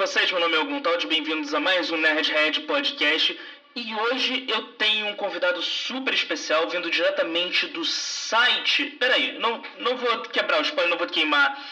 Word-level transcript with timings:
vocês? 0.00 0.32
Meu 0.32 0.40
nome 0.40 0.54
é 0.54 0.58
Algum 0.58 0.80
Talde, 0.80 1.06
bem-vindos 1.06 1.52
a 1.52 1.60
mais 1.60 1.90
um 1.90 1.96
Nerdhead 1.98 2.60
Podcast. 2.62 3.38
E 3.76 3.94
hoje 3.94 4.46
eu 4.48 4.62
tenho 4.78 5.08
um 5.08 5.14
convidado 5.14 5.60
super 5.60 6.14
especial 6.14 6.66
vindo 6.70 6.90
diretamente 6.90 7.66
do 7.66 7.84
site. 7.84 8.96
Peraí, 8.98 9.38
não, 9.38 9.62
não 9.78 9.98
vou 9.98 10.22
quebrar 10.22 10.60
o 10.60 10.62
spoiler, 10.62 10.88
não 10.88 10.96
vou 10.96 11.06
queimar 11.06 11.62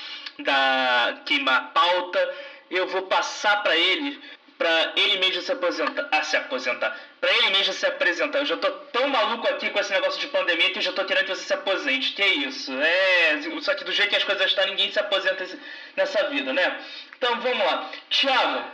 da 0.40 1.22
queimar 1.24 1.56
a 1.56 1.60
pauta. 1.68 2.34
Eu 2.70 2.86
vou 2.88 3.00
passar 3.06 3.62
para 3.62 3.74
ele, 3.74 4.20
para 4.58 4.92
ele 4.96 5.18
mesmo 5.18 5.40
se 5.40 5.52
aposentar, 5.52 6.08
ah, 6.10 6.22
se 6.24 6.36
aposentar, 6.36 6.98
para 7.20 7.32
ele 7.32 7.50
mesmo 7.50 7.72
se 7.72 7.86
apresentar. 7.86 8.40
Eu 8.40 8.44
já 8.44 8.56
tô 8.56 8.68
tão 8.92 9.08
maluco 9.08 9.46
aqui 9.46 9.70
com 9.70 9.78
esse 9.78 9.92
negócio 9.92 10.20
de 10.20 10.26
pandemia 10.26 10.70
que 10.70 10.78
eu 10.78 10.82
já 10.82 10.92
tô 10.92 11.04
querendo 11.04 11.26
que 11.26 11.36
você 11.36 11.44
se 11.44 11.54
aposente. 11.54 12.12
Que 12.12 12.24
isso? 12.24 12.72
É, 12.72 13.40
só 13.60 13.74
que 13.74 13.84
do 13.84 13.92
jeito 13.92 14.10
que 14.10 14.16
as 14.16 14.24
coisas 14.24 14.46
estão, 14.46 14.66
ninguém 14.66 14.90
se 14.90 14.98
aposenta 14.98 15.46
nessa 15.96 16.24
vida, 16.28 16.52
né? 16.52 16.80
Então 17.16 17.40
vamos 17.40 17.64
lá. 17.64 17.88
Thiago, 18.10 18.64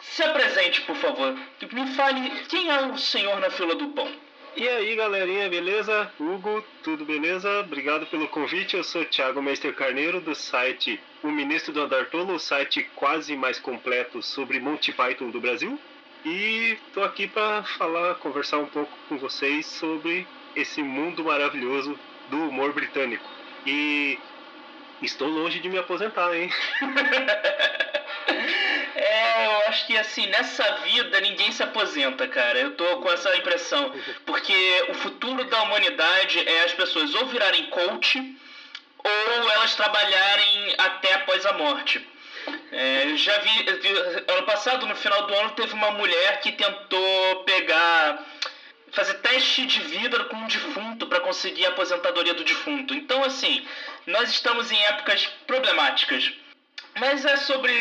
se 0.00 0.22
apresente, 0.22 0.80
por 0.82 0.96
favor. 0.96 1.38
Me 1.70 1.86
fale 1.94 2.30
quem 2.48 2.70
é 2.70 2.80
o 2.86 2.96
senhor 2.96 3.38
na 3.40 3.50
fila 3.50 3.74
do 3.74 3.88
pão. 3.88 4.23
E 4.56 4.68
aí, 4.68 4.94
galerinha, 4.94 5.48
beleza? 5.48 6.12
Hugo, 6.18 6.64
tudo 6.84 7.04
beleza? 7.04 7.60
Obrigado 7.60 8.06
pelo 8.06 8.28
convite. 8.28 8.76
Eu 8.76 8.84
sou 8.84 9.04
Thiago 9.04 9.42
Mestre 9.42 9.72
Carneiro, 9.72 10.20
do 10.20 10.32
site 10.32 11.00
O 11.24 11.28
Ministro 11.28 11.72
do 11.72 11.80
Andar 11.80 12.06
Tolo, 12.06 12.34
o 12.34 12.38
site 12.38 12.88
quase 12.94 13.34
mais 13.34 13.58
completo 13.58 14.22
sobre 14.22 14.60
Monty 14.60 14.92
Python 14.92 15.30
do 15.30 15.40
Brasil. 15.40 15.76
E 16.24 16.78
tô 16.92 17.02
aqui 17.02 17.26
para 17.26 17.64
falar, 17.64 18.14
conversar 18.16 18.58
um 18.58 18.66
pouco 18.66 18.92
com 19.08 19.18
vocês 19.18 19.66
sobre 19.66 20.24
esse 20.54 20.84
mundo 20.84 21.24
maravilhoso 21.24 21.98
do 22.30 22.48
humor 22.48 22.72
britânico. 22.72 23.28
E 23.66 24.16
estou 25.02 25.28
longe 25.28 25.58
de 25.58 25.68
me 25.68 25.78
aposentar, 25.78 26.32
hein? 26.32 26.48
Acho 29.74 29.86
que 29.88 29.98
assim, 29.98 30.28
nessa 30.28 30.62
vida 30.84 31.20
ninguém 31.20 31.50
se 31.50 31.60
aposenta, 31.60 32.28
cara. 32.28 32.60
Eu 32.60 32.76
tô 32.76 32.98
com 32.98 33.10
essa 33.10 33.36
impressão. 33.36 33.92
Porque 34.24 34.86
o 34.90 34.94
futuro 34.94 35.42
da 35.46 35.62
humanidade 35.62 36.48
é 36.48 36.62
as 36.62 36.72
pessoas 36.72 37.12
ou 37.16 37.26
virarem 37.26 37.66
coach 37.66 38.36
ou 38.98 39.50
elas 39.50 39.74
trabalharem 39.74 40.74
até 40.78 41.14
após 41.14 41.44
a 41.44 41.54
morte. 41.54 42.06
É, 42.70 43.16
já 43.16 43.36
vi, 43.38 43.66
ano 44.28 44.42
passado, 44.44 44.86
no 44.86 44.94
final 44.94 45.26
do 45.26 45.34
ano, 45.34 45.50
teve 45.50 45.72
uma 45.74 45.90
mulher 45.90 46.40
que 46.40 46.52
tentou 46.52 47.42
pegar 47.44 48.24
fazer 48.92 49.14
teste 49.14 49.66
de 49.66 49.80
vida 49.80 50.22
com 50.26 50.36
um 50.36 50.46
defunto 50.46 51.08
para 51.08 51.18
conseguir 51.18 51.66
a 51.66 51.70
aposentadoria 51.70 52.34
do 52.34 52.44
defunto. 52.44 52.94
Então, 52.94 53.24
assim, 53.24 53.66
nós 54.06 54.30
estamos 54.30 54.70
em 54.70 54.80
épocas 54.84 55.26
problemáticas. 55.48 56.32
Mas 56.96 57.24
é 57.24 57.36
sobre 57.38 57.72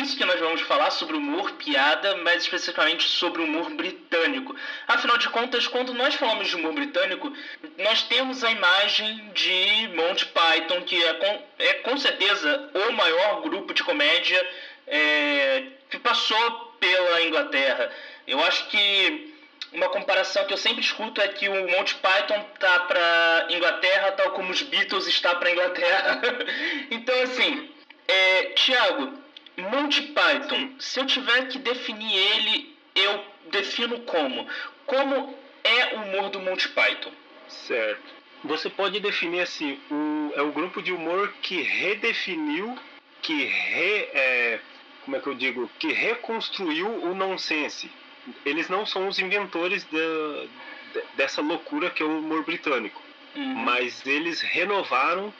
isso 0.00 0.16
que 0.16 0.24
nós 0.24 0.38
vamos 0.38 0.60
falar, 0.62 0.90
sobre 0.90 1.16
humor, 1.16 1.50
piada, 1.52 2.16
mais 2.18 2.42
especificamente 2.44 3.08
sobre 3.08 3.42
humor 3.42 3.68
britânico. 3.70 4.54
Afinal 4.86 5.18
de 5.18 5.28
contas, 5.30 5.66
quando 5.66 5.92
nós 5.92 6.14
falamos 6.14 6.46
de 6.48 6.54
humor 6.54 6.72
britânico, 6.72 7.32
nós 7.78 8.02
temos 8.04 8.44
a 8.44 8.50
imagem 8.50 9.30
de 9.34 9.88
Monty 9.94 10.26
Python, 10.26 10.82
que 10.82 11.02
é 11.02 11.12
com, 11.14 11.42
é 11.58 11.74
com 11.74 11.96
certeza 11.96 12.70
o 12.72 12.92
maior 12.92 13.42
grupo 13.42 13.74
de 13.74 13.82
comédia 13.82 14.48
é, 14.86 15.64
que 15.90 15.98
passou 15.98 16.76
pela 16.78 17.22
Inglaterra. 17.22 17.90
Eu 18.28 18.40
acho 18.44 18.68
que 18.68 19.34
uma 19.72 19.88
comparação 19.88 20.44
que 20.44 20.52
eu 20.52 20.58
sempre 20.58 20.82
escuto 20.82 21.20
é 21.20 21.28
que 21.28 21.48
o 21.48 21.68
Monty 21.68 21.96
Python 21.96 22.44
tá 22.60 22.80
para 22.80 23.46
Inglaterra 23.50 24.12
tal 24.12 24.30
como 24.32 24.50
os 24.50 24.62
Beatles 24.62 25.08
está 25.08 25.34
para 25.34 25.50
Inglaterra. 25.50 26.20
então 26.90 27.22
assim, 27.22 27.70
é, 28.10 28.44
Tiago, 28.54 29.12
Monty 29.56 30.02
Python, 30.02 30.56
Sim. 30.56 30.76
se 30.78 31.00
eu 31.00 31.06
tiver 31.06 31.48
que 31.48 31.58
definir 31.58 32.12
ele, 32.12 32.76
eu 32.94 33.24
defino 33.50 34.00
como? 34.00 34.46
Como 34.86 35.38
é 35.62 35.96
o 35.96 36.02
humor 36.02 36.30
do 36.30 36.40
Monty 36.40 36.68
Python? 36.70 37.12
Certo. 37.48 38.20
Você 38.42 38.70
pode 38.70 38.98
definir 39.00 39.42
assim, 39.42 39.78
o, 39.90 40.32
é 40.34 40.42
o 40.42 40.50
grupo 40.50 40.82
de 40.82 40.92
humor 40.92 41.32
que 41.42 41.60
redefiniu, 41.60 42.76
que 43.22 43.44
re, 43.44 44.08
é, 44.14 44.60
como 45.04 45.16
é 45.16 45.20
que 45.20 45.26
eu 45.26 45.34
digo, 45.34 45.70
que 45.78 45.92
reconstruiu 45.92 46.88
o 46.88 47.14
nonsense. 47.14 47.90
Eles 48.44 48.68
não 48.68 48.86
são 48.86 49.08
os 49.08 49.18
inventores 49.18 49.84
da, 49.84 51.00
dessa 51.16 51.42
loucura 51.42 51.90
que 51.90 52.02
é 52.02 52.06
o 52.06 52.18
humor 52.18 52.44
britânico, 52.44 53.00
uhum. 53.36 53.54
mas 53.56 54.04
eles 54.06 54.40
renovaram 54.40 55.32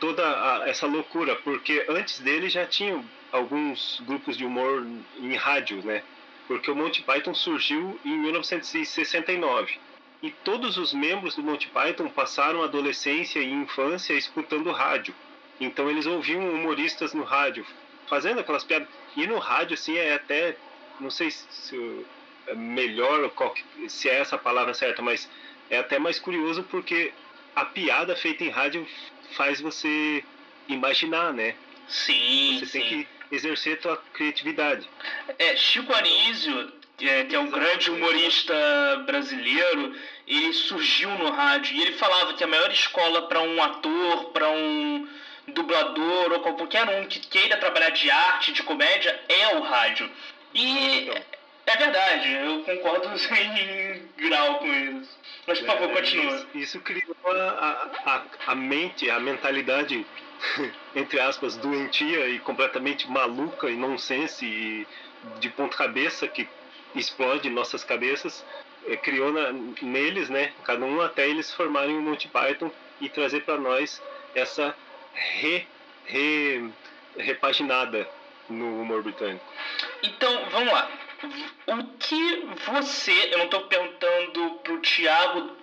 toda 0.00 0.24
a, 0.24 0.68
essa 0.68 0.86
loucura, 0.86 1.36
porque 1.36 1.84
antes 1.88 2.18
dele 2.20 2.48
já 2.48 2.66
tinham 2.66 3.04
alguns 3.30 4.00
grupos 4.06 4.36
de 4.36 4.44
humor 4.44 4.86
em 5.18 5.34
rádio, 5.36 5.84
né? 5.84 6.02
Porque 6.48 6.70
o 6.70 6.74
Monty 6.74 7.02
Python 7.02 7.34
surgiu 7.34 8.00
em 8.04 8.18
1969 8.18 9.78
e 10.22 10.30
todos 10.30 10.76
os 10.76 10.92
membros 10.92 11.36
do 11.36 11.42
Monty 11.42 11.68
Python 11.68 12.08
passaram 12.08 12.62
adolescência 12.62 13.38
e 13.38 13.52
infância 13.52 14.14
escutando 14.14 14.72
rádio. 14.72 15.14
Então 15.60 15.88
eles 15.88 16.06
ouviam 16.06 16.50
humoristas 16.50 17.14
no 17.14 17.22
rádio 17.22 17.64
fazendo 18.08 18.40
aquelas 18.40 18.64
piadas. 18.64 18.88
E 19.16 19.26
no 19.26 19.38
rádio, 19.38 19.74
assim, 19.74 19.96
é 19.96 20.14
até. 20.14 20.56
Não 20.98 21.10
sei 21.10 21.30
se 21.30 22.04
é 22.48 22.54
melhor, 22.54 23.30
se 23.88 24.08
é 24.08 24.18
essa 24.18 24.36
a 24.36 24.38
palavra 24.38 24.74
certa, 24.74 25.00
mas 25.00 25.30
é 25.70 25.78
até 25.78 25.98
mais 25.98 26.18
curioso 26.18 26.62
porque 26.64 27.12
a 27.54 27.64
piada 27.64 28.14
feita 28.16 28.44
em 28.44 28.50
rádio 28.50 28.86
faz 29.36 29.60
você 29.60 30.24
imaginar, 30.68 31.32
né? 31.32 31.54
Sim. 31.88 32.58
Você 32.58 32.66
sim. 32.66 32.80
tem 32.80 32.88
que 32.88 33.08
exercer 33.32 33.74
a 33.74 33.80
tua 33.80 33.96
criatividade. 34.12 34.88
É, 35.38 35.56
Chico 35.56 35.92
Anísio, 35.92 36.72
é, 37.00 37.24
que 37.24 37.34
é 37.34 37.38
um 37.38 37.50
grande 37.50 37.90
humorista 37.90 38.54
brasileiro, 39.06 39.94
ele 40.26 40.52
surgiu 40.52 41.10
no 41.10 41.30
rádio 41.30 41.74
e 41.76 41.82
ele 41.82 41.92
falava 41.92 42.34
que 42.34 42.44
a 42.44 42.46
maior 42.46 42.70
escola 42.70 43.28
para 43.28 43.40
um 43.40 43.62
ator, 43.62 44.30
para 44.30 44.50
um 44.50 45.08
dublador 45.48 46.32
ou 46.32 46.40
qualquer 46.40 46.88
um 46.88 47.06
que 47.06 47.18
queira 47.20 47.56
trabalhar 47.56 47.90
de 47.90 48.10
arte, 48.10 48.52
de 48.52 48.62
comédia, 48.62 49.18
é 49.28 49.56
o 49.56 49.60
rádio. 49.62 50.10
E 50.54 51.00
então. 51.00 51.22
é 51.66 51.76
verdade, 51.76 52.32
eu 52.32 52.62
concordo 52.62 53.08
em 53.34 54.28
grau 54.28 54.58
com 54.58 54.72
isso. 54.72 55.19
Mas, 55.50 55.58
por 55.58 55.66
favor, 55.66 55.92
continua. 55.92 56.34
Isso, 56.36 56.48
isso 56.54 56.80
criou 56.80 57.16
a, 57.26 57.90
a, 58.06 58.22
a 58.52 58.54
mente, 58.54 59.10
a 59.10 59.18
mentalidade, 59.18 60.06
entre 60.94 61.18
aspas, 61.18 61.56
doentia 61.56 62.28
e 62.28 62.38
completamente 62.38 63.10
maluca 63.10 63.68
e 63.68 63.74
nonsense 63.74 64.46
e 64.46 64.86
de 65.40 65.48
ponta 65.48 65.76
cabeça 65.76 66.28
que 66.28 66.48
explode 66.94 67.50
nossas 67.50 67.82
cabeças. 67.82 68.44
É, 68.86 68.96
criou 68.96 69.32
na, 69.32 69.52
neles, 69.82 70.30
né, 70.30 70.52
cada 70.64 70.86
um 70.86 71.02
até 71.02 71.28
eles 71.28 71.52
formarem 71.52 71.96
um 71.96 72.00
Monty 72.00 72.28
Python 72.28 72.70
e 73.00 73.08
trazer 73.08 73.42
para 73.42 73.58
nós 73.58 74.00
essa 74.34 74.74
re, 75.12 75.66
re, 76.06 76.70
repaginada 77.18 78.08
no 78.48 78.80
humor 78.80 79.02
britânico. 79.02 79.44
Então, 80.02 80.48
vamos 80.50 80.72
lá 80.72 80.88
o 81.66 81.84
que 81.98 82.46
você, 82.66 83.12
eu 83.32 83.38
não 83.38 83.44
estou 83.46 83.62
perguntando 83.62 84.50
para 84.62 84.72
o 84.72 84.80
Thiago 84.80 85.56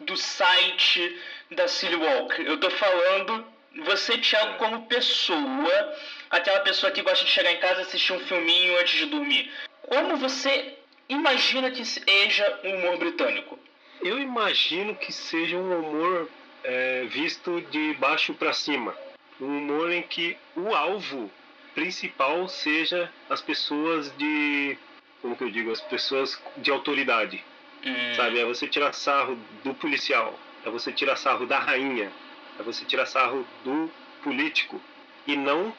do 0.00 0.16
site 0.16 1.18
da 1.50 1.66
Silly 1.66 1.96
Walk, 1.96 2.42
eu 2.42 2.54
estou 2.54 2.70
falando 2.70 3.44
você, 3.84 4.18
Thiago, 4.18 4.58
como 4.58 4.86
pessoa, 4.86 5.96
aquela 6.30 6.60
pessoa 6.60 6.90
que 6.90 7.02
gosta 7.02 7.24
de 7.24 7.30
chegar 7.30 7.52
em 7.52 7.60
casa 7.60 7.80
e 7.80 7.82
assistir 7.82 8.12
um 8.12 8.20
filminho 8.20 8.78
antes 8.80 8.98
de 8.98 9.06
dormir. 9.06 9.50
Como 9.82 10.16
você 10.16 10.76
imagina 11.08 11.70
que 11.70 11.84
seja 11.84 12.60
um 12.64 12.74
humor 12.76 12.98
britânico? 12.98 13.58
Eu 14.00 14.18
imagino 14.18 14.94
que 14.94 15.12
seja 15.12 15.56
um 15.56 15.78
humor 15.78 16.28
é, 16.64 17.04
visto 17.04 17.60
de 17.70 17.94
baixo 17.94 18.34
para 18.34 18.52
cima. 18.52 18.96
Um 19.40 19.58
humor 19.58 19.92
em 19.92 20.02
que 20.02 20.36
o 20.56 20.74
alvo 20.74 21.30
principal 21.74 22.48
seja 22.48 23.12
as 23.30 23.40
pessoas 23.40 24.12
de 24.16 24.76
como 25.22 25.36
que 25.36 25.44
eu 25.44 25.50
digo, 25.50 25.70
as 25.70 25.80
pessoas 25.80 26.40
de 26.56 26.70
autoridade. 26.70 27.42
Hum. 27.84 28.14
Sabe? 28.14 28.38
É 28.38 28.44
você 28.44 28.66
tirar 28.66 28.92
sarro 28.92 29.38
do 29.64 29.74
policial, 29.74 30.38
é 30.64 30.70
você 30.70 30.92
tirar 30.92 31.16
sarro 31.16 31.46
da 31.46 31.58
rainha, 31.58 32.10
é 32.58 32.62
você 32.62 32.84
tirar 32.84 33.06
sarro 33.06 33.46
do 33.64 33.90
político 34.22 34.80
e 35.26 35.36
não 35.36 35.72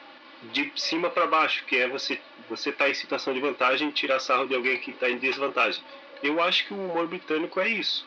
de 0.52 0.72
cima 0.74 1.10
para 1.10 1.26
baixo, 1.26 1.64
que 1.66 1.76
é 1.76 1.86
você 1.88 2.18
você 2.48 2.72
tá 2.72 2.88
em 2.88 2.94
situação 2.94 3.32
de 3.32 3.40
vantagem 3.40 3.90
tirar 3.90 4.18
sarro 4.18 4.46
de 4.46 4.54
alguém 4.54 4.78
que 4.78 4.90
está 4.90 5.08
em 5.08 5.18
desvantagem. 5.18 5.82
Eu 6.22 6.42
acho 6.42 6.66
que 6.66 6.74
o 6.74 6.76
humor 6.76 7.06
britânico 7.06 7.60
é 7.60 7.68
isso. 7.68 8.04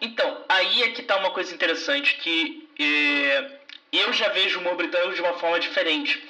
Então, 0.00 0.44
aí 0.48 0.82
é 0.82 0.90
que 0.90 1.02
tá 1.02 1.16
uma 1.16 1.30
coisa 1.30 1.54
interessante 1.54 2.16
que 2.16 2.68
é, 2.78 3.50
eu 3.92 4.12
já 4.12 4.28
vejo 4.30 4.58
o 4.58 4.60
humor 4.62 4.74
britânico 4.74 5.14
de 5.14 5.20
uma 5.20 5.34
forma 5.34 5.60
diferente. 5.60 6.20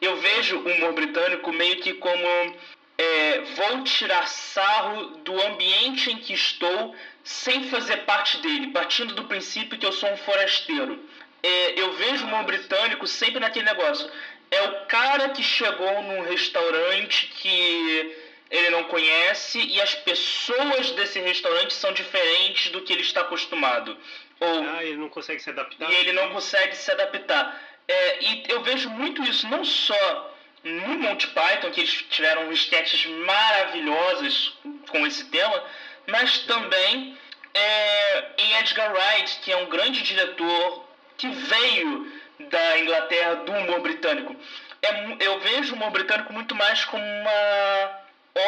Eu 0.00 0.16
vejo 0.16 0.58
o 0.58 0.68
humor 0.68 0.92
britânico 0.92 1.50
meio 1.52 1.76
que 1.76 1.94
como 1.94 2.54
é, 2.98 3.40
vou 3.56 3.84
tirar 3.84 4.26
sarro 4.26 5.18
do 5.18 5.40
ambiente 5.42 6.10
em 6.10 6.18
que 6.18 6.32
estou 6.32 6.94
sem 7.22 7.68
fazer 7.68 7.98
parte 7.98 8.38
dele, 8.38 8.68
partindo 8.68 9.14
do 9.14 9.24
princípio 9.24 9.78
que 9.78 9.84
eu 9.84 9.92
sou 9.92 10.10
um 10.10 10.16
forasteiro. 10.16 11.04
É, 11.42 11.80
eu 11.80 11.92
vejo 11.94 12.24
o 12.24 12.28
humor 12.28 12.44
britânico 12.44 13.06
sempre 13.06 13.40
naquele 13.40 13.66
negócio. 13.66 14.08
é 14.50 14.62
o 14.62 14.86
cara 14.86 15.30
que 15.30 15.42
chegou 15.42 16.02
num 16.02 16.22
restaurante 16.22 17.26
que 17.26 18.16
ele 18.48 18.70
não 18.70 18.84
conhece 18.84 19.60
e 19.60 19.80
as 19.80 19.94
pessoas 19.94 20.92
desse 20.92 21.18
restaurante 21.20 21.74
são 21.74 21.92
diferentes 21.92 22.70
do 22.70 22.80
que 22.82 22.92
ele 22.92 23.02
está 23.02 23.22
acostumado. 23.22 23.96
Ou, 24.38 24.62
ah, 24.68 24.84
ele 24.84 24.96
não 24.96 25.08
consegue 25.08 25.40
se 25.40 25.50
adaptar. 25.50 25.90
E 25.90 25.94
ele 25.96 26.12
não 26.12 26.30
consegue 26.30 26.76
se 26.76 26.90
adaptar. 26.90 27.60
É, 27.88 28.22
e 28.22 28.44
eu 28.48 28.62
vejo 28.62 28.88
muito 28.90 29.22
isso, 29.22 29.48
não 29.48 29.64
só 29.64 30.35
no 30.66 30.98
Monty 30.98 31.28
Python, 31.28 31.70
que 31.70 31.80
eles 31.80 32.04
tiveram 32.10 32.50
sketches 32.52 33.06
maravilhosos 33.06 34.58
com 34.88 35.06
esse 35.06 35.24
tema, 35.26 35.62
mas 36.08 36.40
também 36.40 37.16
é, 37.54 38.24
em 38.36 38.56
Edgar 38.58 38.92
Wright, 38.92 39.38
que 39.40 39.52
é 39.52 39.56
um 39.56 39.66
grande 39.66 40.02
diretor 40.02 40.84
que 41.16 41.28
veio 41.28 42.12
da 42.50 42.78
Inglaterra, 42.80 43.36
do 43.36 43.52
humor 43.52 43.80
britânico. 43.80 44.34
É, 44.82 45.16
eu 45.20 45.38
vejo 45.40 45.72
o 45.72 45.76
humor 45.76 45.90
britânico 45.90 46.32
muito 46.32 46.54
mais 46.54 46.84
como 46.84 47.02
uma 47.02 48.00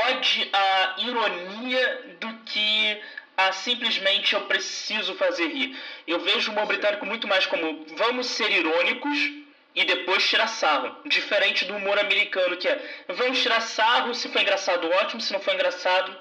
ode 0.06 0.50
à 0.52 0.96
ironia 0.98 2.16
do 2.20 2.34
que 2.44 3.00
a 3.36 3.52
simplesmente 3.52 4.34
eu 4.34 4.42
preciso 4.42 5.14
fazer 5.14 5.46
rir. 5.46 5.78
Eu 6.06 6.18
vejo 6.18 6.50
o 6.50 6.52
humor 6.52 6.66
britânico 6.66 7.06
muito 7.06 7.28
mais 7.28 7.46
como 7.46 7.86
vamos 7.96 8.26
ser 8.26 8.50
irônicos 8.50 9.47
e 9.78 9.84
depois 9.84 10.28
tirar 10.28 10.48
sarro. 10.48 10.94
Diferente 11.06 11.64
do 11.64 11.76
humor 11.76 11.98
americano, 11.98 12.56
que 12.56 12.66
é 12.66 13.04
vamos 13.08 13.40
tirar 13.40 13.60
sarro, 13.60 14.12
se 14.12 14.28
for 14.28 14.42
engraçado, 14.42 14.90
ótimo, 14.90 15.20
se 15.20 15.32
não 15.32 15.40
for 15.40 15.54
engraçado, 15.54 16.14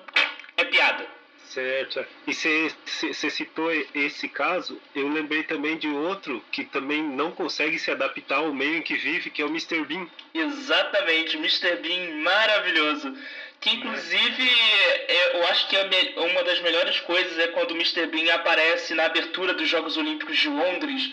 é 0.56 0.64
piada. 0.66 1.18
Certo. 1.48 2.06
E 2.28 2.34
você 2.34 3.30
citou 3.32 3.72
esse 3.96 4.28
caso, 4.28 4.80
eu 4.94 5.08
lembrei 5.08 5.42
também 5.44 5.78
de 5.78 5.88
outro 5.88 6.44
que 6.52 6.66
também 6.66 7.02
não 7.02 7.32
consegue 7.32 7.80
se 7.80 7.90
adaptar 7.90 8.38
ao 8.38 8.54
meio 8.54 8.78
em 8.78 8.82
que 8.84 8.96
vive, 8.96 9.32
que 9.32 9.42
é 9.42 9.46
o 9.46 9.50
Mr. 9.50 9.84
Bean. 9.86 10.08
Exatamente, 10.36 11.38
Mr. 11.38 11.78
Bean 11.78 12.22
maravilhoso. 12.22 13.18
Que 13.60 13.72
inclusive 13.72 14.50
é, 15.08 15.38
eu 15.38 15.48
acho 15.48 15.68
que 15.68 15.76
é 15.76 16.14
uma 16.18 16.44
das 16.44 16.60
melhores 16.62 17.00
coisas 17.00 17.40
é 17.40 17.48
quando 17.48 17.72
o 17.72 17.76
Mr. 17.76 18.06
Bean 18.06 18.32
aparece 18.36 18.94
na 18.94 19.06
abertura 19.06 19.56
dos 19.56 19.68
Jogos 19.68 19.98
Olímpicos 19.98 20.38
de 20.38 20.50
Londres 20.50 21.12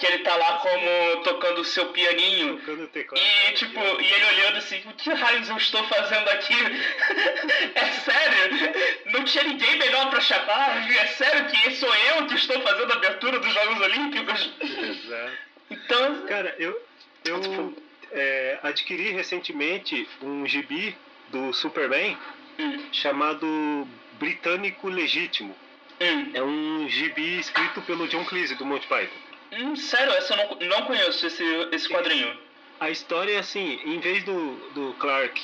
que 0.00 0.06
ele 0.06 0.24
tá 0.24 0.34
lá 0.34 0.58
como 0.58 1.22
tocando 1.22 1.60
o 1.60 1.64
seu 1.64 1.86
pianinho. 1.92 2.56
Tocando 2.56 2.88
teclado. 2.88 3.22
E 3.22 3.52
tipo, 3.52 3.78
e 3.78 4.12
ele 4.12 4.24
olhando 4.24 4.56
assim, 4.56 4.80
o 4.86 4.92
que 4.94 5.12
raios 5.12 5.48
eu 5.50 5.58
estou 5.58 5.84
fazendo 5.84 6.26
aqui? 6.30 6.54
é 7.74 7.84
sério? 7.92 8.72
Não 9.12 9.24
tinha 9.24 9.44
ninguém 9.44 9.78
melhor 9.78 10.08
para 10.08 10.20
chamar? 10.20 10.90
É 10.90 11.06
sério 11.08 11.46
que 11.50 11.70
sou 11.72 11.94
eu 11.94 12.26
que 12.26 12.34
estou 12.34 12.58
fazendo 12.62 12.90
a 12.90 12.96
abertura 12.96 13.38
dos 13.38 13.52
Jogos 13.52 13.80
Olímpicos? 13.82 14.50
Exato. 14.60 15.32
Então. 15.70 16.26
Cara, 16.26 16.56
eu, 16.58 16.82
eu 17.26 17.76
é, 18.10 18.58
adquiri 18.62 19.10
recentemente 19.10 20.08
um 20.22 20.46
gibi 20.46 20.96
do 21.28 21.52
Superman 21.52 22.16
hum. 22.58 22.86
chamado 22.90 23.86
Britânico 24.18 24.88
Legítimo. 24.88 25.54
Hum. 26.00 26.30
É 26.32 26.42
um 26.42 26.88
gibi 26.88 27.38
escrito 27.38 27.82
pelo 27.82 28.08
John 28.08 28.24
Cleese 28.24 28.54
do 28.54 28.64
Monty 28.64 28.86
Python. 28.86 29.29
Hum, 29.52 29.76
sério, 29.76 30.12
essa 30.12 30.34
eu 30.34 30.68
não, 30.68 30.78
não 30.78 30.86
conheço 30.86 31.26
esse, 31.26 31.44
esse 31.72 31.88
quadrinho. 31.88 32.36
A 32.78 32.90
história 32.90 33.32
é 33.32 33.38
assim, 33.38 33.80
em 33.84 33.98
vez 33.98 34.24
do, 34.24 34.54
do 34.70 34.94
Clark, 34.94 35.40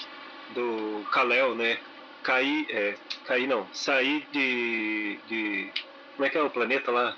do 0.55 1.07
Kal-El, 1.11 1.55
né, 1.55 1.79
cair, 2.23 2.67
é, 2.71 2.95
cair 3.25 3.47
não, 3.47 3.67
sair 3.73 4.27
de, 4.33 5.19
de, 5.29 5.71
como 6.15 6.27
é 6.27 6.31
que 6.31 6.39
é 6.39 6.43
o 6.43 6.51
planeta 6.51 6.91
lá? 6.91 7.17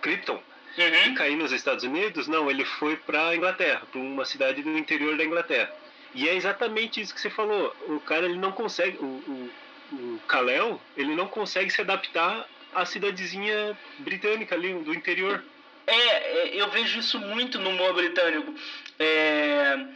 Krypton. 0.00 0.42
Uhum. 0.78 1.12
E 1.12 1.14
cair 1.14 1.36
nos 1.36 1.52
Estados 1.52 1.84
Unidos, 1.84 2.28
não, 2.28 2.50
ele 2.50 2.64
foi 2.64 2.96
para 2.96 3.36
Inglaterra, 3.36 3.82
para 3.90 4.00
uma 4.00 4.24
cidade 4.24 4.62
do 4.62 4.76
interior 4.76 5.16
da 5.16 5.24
Inglaterra. 5.24 5.70
E 6.14 6.28
é 6.28 6.34
exatamente 6.34 7.00
isso 7.00 7.14
que 7.14 7.20
você 7.20 7.30
falou. 7.30 7.74
O 7.88 8.00
cara 8.00 8.26
ele 8.26 8.38
não 8.38 8.52
consegue, 8.52 8.98
o, 8.98 9.04
o, 9.04 9.50
o 9.92 10.20
Kal-El, 10.26 10.80
ele 10.96 11.14
não 11.14 11.28
consegue 11.28 11.70
se 11.70 11.80
adaptar 11.80 12.46
à 12.74 12.84
cidadezinha 12.84 13.76
britânica 13.98 14.54
ali 14.54 14.74
do 14.74 14.94
interior. 14.94 15.42
É, 15.86 15.94
é, 15.94 16.50
eu 16.54 16.70
vejo 16.70 16.98
isso 16.98 17.18
muito 17.18 17.58
no 17.58 17.70
humor 17.70 17.94
britânico. 17.94 18.54
É, 18.98 19.86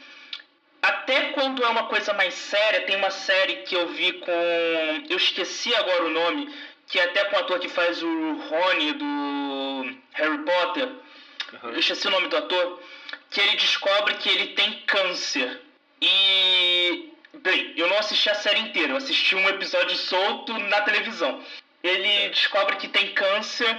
até 0.83 1.33
quando 1.33 1.65
é 1.65 1.69
uma 1.69 1.85
coisa 1.85 2.13
mais 2.13 2.35
séria, 2.35 2.83
tem 2.83 2.97
uma 2.97 3.11
série 3.11 3.57
que 3.63 3.75
eu 3.75 3.89
vi 3.89 4.13
com. 4.15 5.05
Eu 5.09 5.17
esqueci 5.17 5.75
agora 5.75 6.05
o 6.05 6.11
nome, 6.11 6.53
que 6.87 6.99
é 6.99 7.05
até 7.05 7.25
com 7.25 7.37
o 7.37 7.39
ator 7.39 7.59
que 7.59 7.69
faz 7.69 8.03
o 8.03 8.33
Rony 8.35 8.93
do 8.93 9.97
Harry 10.13 10.39
Potter. 10.39 10.85
Uhum. 10.85 11.71
Eu 11.71 11.79
esqueci 11.79 12.07
o 12.07 12.11
nome 12.11 12.29
do 12.29 12.37
ator. 12.37 12.83
Que 13.31 13.41
ele 13.41 13.57
descobre 13.57 14.15
que 14.15 14.29
ele 14.29 14.49
tem 14.49 14.83
câncer. 14.87 15.61
E. 16.01 17.11
Bem, 17.35 17.75
eu 17.77 17.89
não 17.89 17.99
assisti 17.99 18.31
a 18.31 18.35
série 18.35 18.61
inteira, 18.61 18.93
eu 18.93 18.97
assisti 18.97 19.35
um 19.35 19.49
episódio 19.49 19.95
solto 19.97 20.57
na 20.59 20.81
televisão. 20.81 21.43
Ele 21.83 22.31
descobre 22.31 22.77
que 22.77 22.89
tem 22.89 23.13
câncer 23.13 23.77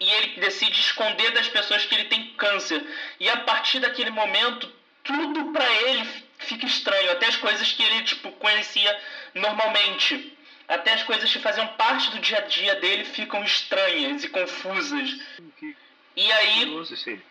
e 0.00 0.10
ele 0.10 0.40
decide 0.40 0.80
esconder 0.80 1.30
das 1.32 1.48
pessoas 1.48 1.84
que 1.84 1.94
ele 1.94 2.06
tem 2.06 2.28
câncer. 2.38 2.82
E 3.20 3.28
a 3.28 3.36
partir 3.38 3.80
daquele 3.80 4.10
momento, 4.10 4.72
tudo 5.04 5.52
para 5.52 5.70
ele 5.82 6.08
fica 6.38 6.64
estranho, 6.64 7.12
até 7.12 7.26
as 7.26 7.36
coisas 7.36 7.70
que 7.70 7.82
ele 7.82 8.02
tipo 8.04 8.32
conhecia 8.32 8.98
normalmente. 9.34 10.36
Até 10.66 10.94
as 10.94 11.02
coisas 11.02 11.30
que 11.30 11.38
faziam 11.40 11.66
parte 11.68 12.10
do 12.12 12.20
dia 12.20 12.38
a 12.38 12.42
dia 12.42 12.76
dele 12.76 13.04
ficam 13.04 13.44
estranhas 13.44 14.24
e 14.24 14.28
confusas. 14.28 15.20
E 16.16 16.32
aí, 16.32 16.84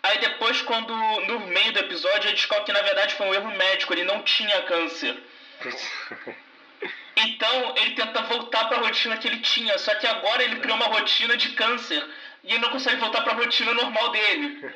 aí 0.03 0.17
depois, 0.19 0.61
quando 0.61 0.93
no 0.93 1.39
meio 1.47 1.71
do 1.73 1.79
episódio, 1.79 2.27
ele 2.27 2.35
descobre 2.35 2.65
que 2.65 2.73
na 2.73 2.81
verdade 2.81 3.15
foi 3.15 3.27
um 3.27 3.33
erro 3.33 3.51
médico, 3.51 3.93
ele 3.93 4.03
não 4.03 4.21
tinha 4.21 4.61
câncer. 4.63 5.17
Então 7.21 7.75
ele 7.75 7.95
tenta 7.95 8.21
voltar 8.21 8.69
para 8.69 8.77
a 8.77 8.79
rotina 8.79 9.17
que 9.17 9.27
ele 9.27 9.39
tinha, 9.39 9.77
só 9.77 9.93
que 9.95 10.07
agora 10.07 10.41
ele 10.41 10.55
criou 10.61 10.77
uma 10.77 10.85
rotina 10.85 11.35
de 11.35 11.49
câncer 11.49 12.01
e 12.43 12.51
ele 12.51 12.59
não 12.59 12.69
consegue 12.69 12.97
voltar 12.97 13.21
para 13.21 13.33
a 13.33 13.35
rotina 13.35 13.73
normal 13.73 14.11
dele. 14.11 14.73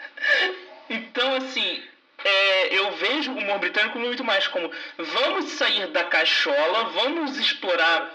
então, 0.88 1.34
assim, 1.36 1.82
é, 2.24 2.78
eu 2.78 2.92
vejo 2.92 3.32
o 3.32 3.38
humor 3.38 3.58
britânico 3.58 3.98
muito 3.98 4.24
mais 4.24 4.46
como 4.48 4.70
vamos 4.98 5.50
sair 5.50 5.88
da 5.88 6.04
cachola, 6.04 6.84
vamos 6.90 7.38
explorar 7.38 8.12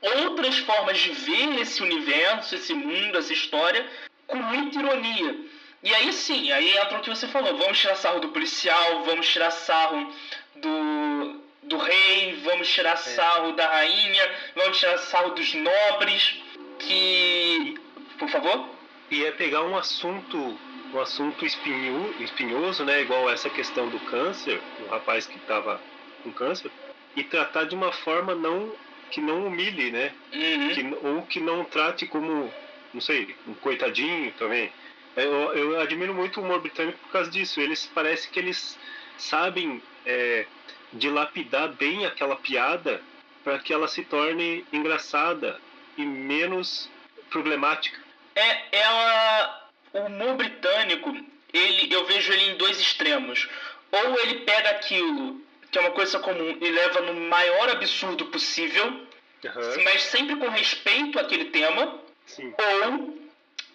outras 0.00 0.58
formas 0.58 0.98
de 0.98 1.10
ver 1.10 1.60
esse 1.60 1.82
universo, 1.82 2.54
esse 2.54 2.74
mundo, 2.74 3.18
essa 3.18 3.32
história, 3.32 3.86
com 4.26 4.36
muita 4.36 4.78
ironia. 4.78 5.36
E 5.82 5.94
aí 5.94 6.12
sim, 6.12 6.50
aí 6.50 6.76
entra 6.76 6.98
o 6.98 7.00
que 7.02 7.10
você 7.10 7.28
falou, 7.28 7.56
vamos 7.58 7.78
tirar 7.78 7.94
sarro 7.96 8.20
do 8.20 8.28
policial, 8.28 9.04
vamos 9.04 9.28
tirar 9.28 9.50
sarro 9.50 10.10
do, 10.56 11.40
do 11.62 11.76
rei, 11.76 12.40
vamos 12.42 12.68
tirar 12.68 12.94
é. 12.94 12.96
sarro 12.96 13.52
da 13.52 13.66
rainha, 13.66 14.30
vamos 14.54 14.78
tirar 14.78 14.96
sarro 14.98 15.30
dos 15.30 15.52
nobres, 15.52 16.36
que 16.78 17.78
por 18.18 18.28
favor? 18.28 18.68
E 19.10 19.24
é 19.24 19.32
pegar 19.32 19.62
um 19.62 19.76
assunto, 19.76 20.58
um 20.92 21.00
assunto 21.00 21.44
espinho, 21.44 22.14
espinhoso, 22.20 22.84
né? 22.84 23.02
Igual 23.02 23.30
essa 23.30 23.50
questão 23.50 23.88
do 23.88 23.98
câncer, 24.00 24.60
o 24.86 24.90
rapaz 24.90 25.26
que 25.26 25.36
estava 25.36 25.80
com 26.22 26.32
câncer, 26.32 26.70
e 27.16 27.22
tratar 27.22 27.64
de 27.64 27.74
uma 27.74 27.92
forma 27.92 28.34
não 28.34 28.72
que 29.10 29.20
não 29.20 29.46
humilhe, 29.46 29.90
né? 29.90 30.12
Uhum. 30.32 30.74
Que, 30.74 31.06
ou 31.06 31.22
que 31.22 31.40
não 31.40 31.64
trate 31.64 32.06
como, 32.06 32.52
não 32.92 33.00
sei, 33.00 33.36
um 33.46 33.54
coitadinho 33.54 34.32
também. 34.32 34.72
É, 35.16 35.24
eu, 35.24 35.54
eu 35.54 35.80
admiro 35.80 36.12
muito 36.12 36.40
o 36.40 36.42
humor 36.42 36.60
britânico 36.60 36.98
por 36.98 37.12
causa 37.12 37.30
disso. 37.30 37.60
Eles 37.60 37.88
parece 37.94 38.28
que 38.28 38.38
eles 38.38 38.76
sabem 39.16 39.80
é, 40.04 40.46
dilapidar 40.92 41.72
bem 41.72 42.06
aquela 42.06 42.36
piada 42.36 43.00
para 43.44 43.58
que 43.58 43.72
ela 43.72 43.86
se 43.86 44.02
torne 44.02 44.64
engraçada 44.72 45.60
e 45.96 46.04
menos 46.04 46.90
problemática 47.34 47.98
é 48.36 48.78
ela 48.78 49.68
o 49.92 49.98
humor 50.02 50.36
britânico 50.36 51.12
ele 51.52 51.92
eu 51.92 52.04
vejo 52.06 52.32
ele 52.32 52.50
em 52.50 52.56
dois 52.56 52.78
extremos 52.80 53.48
ou 53.90 54.20
ele 54.20 54.40
pega 54.40 54.70
aquilo 54.70 55.42
que 55.70 55.78
é 55.78 55.80
uma 55.80 55.90
coisa 55.90 56.20
comum 56.20 56.56
e 56.60 56.70
leva 56.70 57.00
no 57.00 57.14
maior 57.14 57.70
absurdo 57.70 58.26
possível 58.26 58.86
uhum. 58.86 59.84
mas 59.84 60.04
sempre 60.04 60.36
com 60.36 60.48
respeito 60.48 61.18
àquele 61.18 61.46
tema 61.46 61.98
Sim. 62.24 62.54
ou 62.56 63.24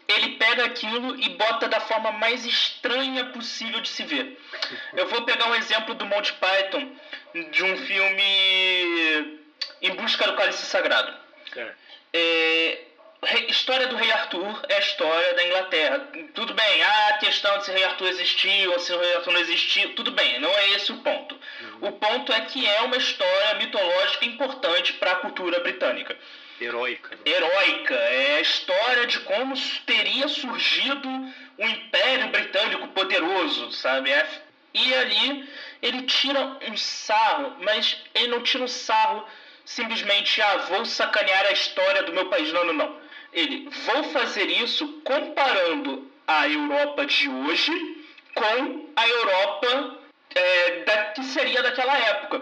ele 0.07 0.37
pega 0.37 0.65
aquilo 0.65 1.19
e 1.19 1.29
bota 1.29 1.67
da 1.67 1.81
forma 1.81 2.11
mais 2.13 2.43
estranha 2.43 3.25
possível 3.25 3.79
de 3.79 3.89
se 3.89 4.03
ver. 4.03 4.41
Eu 4.93 5.07
vou 5.07 5.21
pegar 5.21 5.47
um 5.47 5.53
exemplo 5.53 5.93
do 5.93 6.03
Monty 6.03 6.33
Python 6.33 6.91
de 7.51 7.63
um 7.63 7.77
filme 7.77 9.37
Em 9.83 9.93
Busca 9.93 10.25
do 10.25 10.35
Cálice 10.35 10.65
Sagrado. 10.65 11.13
É, 12.11 12.88
história 13.49 13.87
do 13.87 13.95
rei 13.95 14.11
Arthur 14.11 14.61
é 14.69 14.75
a 14.75 14.79
história 14.79 15.33
da 15.33 15.45
Inglaterra. 15.45 16.07
Tudo 16.33 16.53
bem, 16.53 16.83
a 16.83 17.17
questão 17.17 17.57
de 17.57 17.65
se 17.65 17.71
o 17.71 17.73
rei 17.73 17.83
Arthur 17.83 18.07
existiu 18.07 18.71
ou 18.71 18.79
se 18.79 18.93
o 18.93 18.99
rei 18.99 19.15
Arthur 19.15 19.33
não 19.33 19.39
existiu, 19.41 19.93
tudo 19.95 20.11
bem, 20.11 20.39
não 20.39 20.49
é 20.49 20.69
esse 20.71 20.91
o 20.91 20.97
ponto. 20.97 21.35
Uhum. 21.61 21.89
O 21.89 21.91
ponto 21.93 22.31
é 22.31 22.41
que 22.41 22.65
é 22.65 22.81
uma 22.81 22.97
história 22.97 23.55
mitológica 23.55 24.25
importante 24.25 24.93
para 24.93 25.11
a 25.13 25.15
cultura 25.17 25.59
britânica. 25.59 26.15
Heróica. 26.61 27.15
Né? 27.15 27.21
Heróica. 27.25 27.95
É 27.95 28.37
a 28.37 28.41
história 28.41 29.07
de 29.07 29.19
como 29.19 29.55
teria 29.85 30.27
surgido 30.27 31.07
um 31.07 31.67
império 31.67 32.27
britânico 32.29 32.87
poderoso, 32.89 33.71
sabe? 33.71 34.11
É, 34.11 34.27
E 34.73 34.93
ali 34.93 35.49
ele 35.81 36.03
tira 36.03 36.57
um 36.69 36.77
sarro, 36.77 37.57
mas 37.61 37.97
ele 38.13 38.27
não 38.27 38.43
tira 38.43 38.63
um 38.63 38.67
sarro 38.67 39.25
simplesmente, 39.65 40.41
ah, 40.41 40.57
vou 40.69 40.85
sacanear 40.85 41.45
a 41.45 41.51
história 41.51 42.03
do 42.03 42.11
meu 42.11 42.27
país. 42.27 42.51
Não, 42.51 42.65
não, 42.65 42.73
não. 42.73 42.98
Ele, 43.31 43.69
vou 43.69 44.03
fazer 44.05 44.45
isso 44.45 44.87
comparando 45.03 46.09
a 46.27 46.47
Europa 46.47 47.05
de 47.05 47.29
hoje 47.29 48.05
com 48.33 48.89
a 48.95 49.07
Europa 49.07 49.97
é, 50.35 50.83
da, 50.83 51.05
que 51.05 51.23
seria 51.23 51.61
daquela 51.61 51.97
época. 51.97 52.41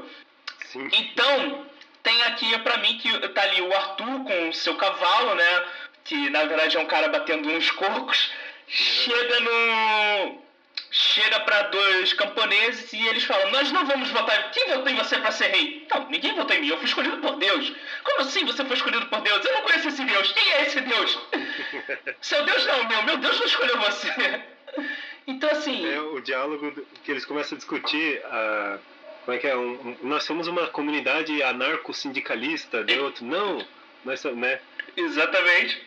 Sim. 0.66 0.90
Então, 0.94 1.66
tem 2.04 2.24
aqui 2.24 2.58
para 2.60 2.78
mim 2.78 2.98
que 2.98 3.28
tá 3.30 3.42
ali 3.42 3.62
o 3.62 3.76
Arthur 3.76 4.24
com 4.24 4.50
o 4.50 4.54
seu 4.54 4.76
cavalo, 4.76 5.36
né? 5.36 5.66
Que 6.04 6.30
na 6.30 6.46
verdade 6.46 6.78
é 6.78 6.80
um 6.80 6.86
cara 6.86 7.10
batendo 7.10 7.50
uns 7.50 7.70
cocos. 7.72 8.32
Chega 8.68 9.40
no 9.40 10.47
chega 10.92 11.40
para 11.42 11.64
dois 11.64 12.14
camponeses 12.14 12.92
e 12.94 13.08
eles 13.08 13.24
falam: 13.24 13.52
Nós 13.52 13.72
não 13.72 13.86
vamos 13.86 14.10
votar. 14.10 14.52
Quem 14.52 14.68
votou 14.68 14.90
em 14.90 14.96
você 14.96 15.18
para 15.18 15.32
ser 15.32 15.48
rei? 15.48 15.86
Não, 15.90 16.10
ninguém 16.10 16.36
votou 16.36 16.56
em 16.56 16.62
mim. 16.62 16.68
Eu 16.68 16.78
fui 16.78 16.86
escolhido 16.86 17.18
por 17.18 17.36
Deus. 17.38 17.74
Como 18.04 18.22
assim 18.22 18.46
você 18.46 18.64
foi 18.64 18.76
escolhido 18.76 19.06
por 19.08 19.22
Deus? 19.22 19.46
Eu 19.46 19.54
não 19.54 19.62
conheço 19.62 19.88
esse 19.90 20.04
Deus. 20.04 20.32
Quem 20.32 20.54
é 20.54 20.62
esse 20.64 20.82
Deus? 20.82 21.20
Seu 22.22 22.44
Deus 22.46 22.66
não, 22.66 22.88
meu. 22.88 23.04
Meu 23.04 23.18
Deus 23.18 23.40
não 23.40 23.46
escolheu 23.46 23.78
você. 23.80 24.42
Então, 25.26 25.50
assim. 25.50 25.86
É 25.86 26.00
o 26.00 26.20
diálogo 26.22 26.72
que 27.04 27.12
eles 27.12 27.26
começam 27.26 27.56
a 27.56 27.60
discutir. 27.60 28.22
A... 28.26 28.80
Como 29.26 29.36
é 29.36 29.40
que 29.40 29.48
é? 29.48 29.56
Um, 29.56 29.72
um, 29.72 29.98
nós 30.04 30.24
somos 30.24 30.48
uma 30.48 30.68
comunidade 30.68 31.44
anarco-sindicalista. 31.44 32.84
De 32.84 32.98
outro, 33.00 33.26
não. 33.26 33.66
Nós 34.06 34.20
somos, 34.22 34.38
né? 34.38 34.60
Exatamente. 34.96 35.86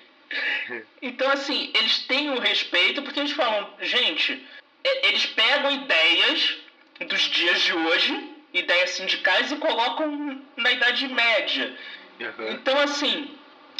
Então, 1.02 1.28
assim, 1.30 1.72
eles 1.74 2.06
têm 2.06 2.30
um 2.30 2.38
respeito 2.38 3.02
porque 3.02 3.18
eles 3.18 3.32
falam, 3.32 3.68
gente 3.80 4.32
é, 4.32 4.59
eles 4.84 5.26
pegam 5.26 5.70
ideias 5.70 6.56
dos 7.06 7.20
dias 7.22 7.60
de 7.62 7.72
hoje, 7.72 8.34
ideias 8.52 8.90
sindicais, 8.90 9.50
e 9.52 9.56
colocam 9.56 10.42
na 10.56 10.70
Idade 10.72 11.08
Média. 11.08 11.76
Uhum. 12.20 12.52
Então, 12.52 12.78
assim, 12.80 13.36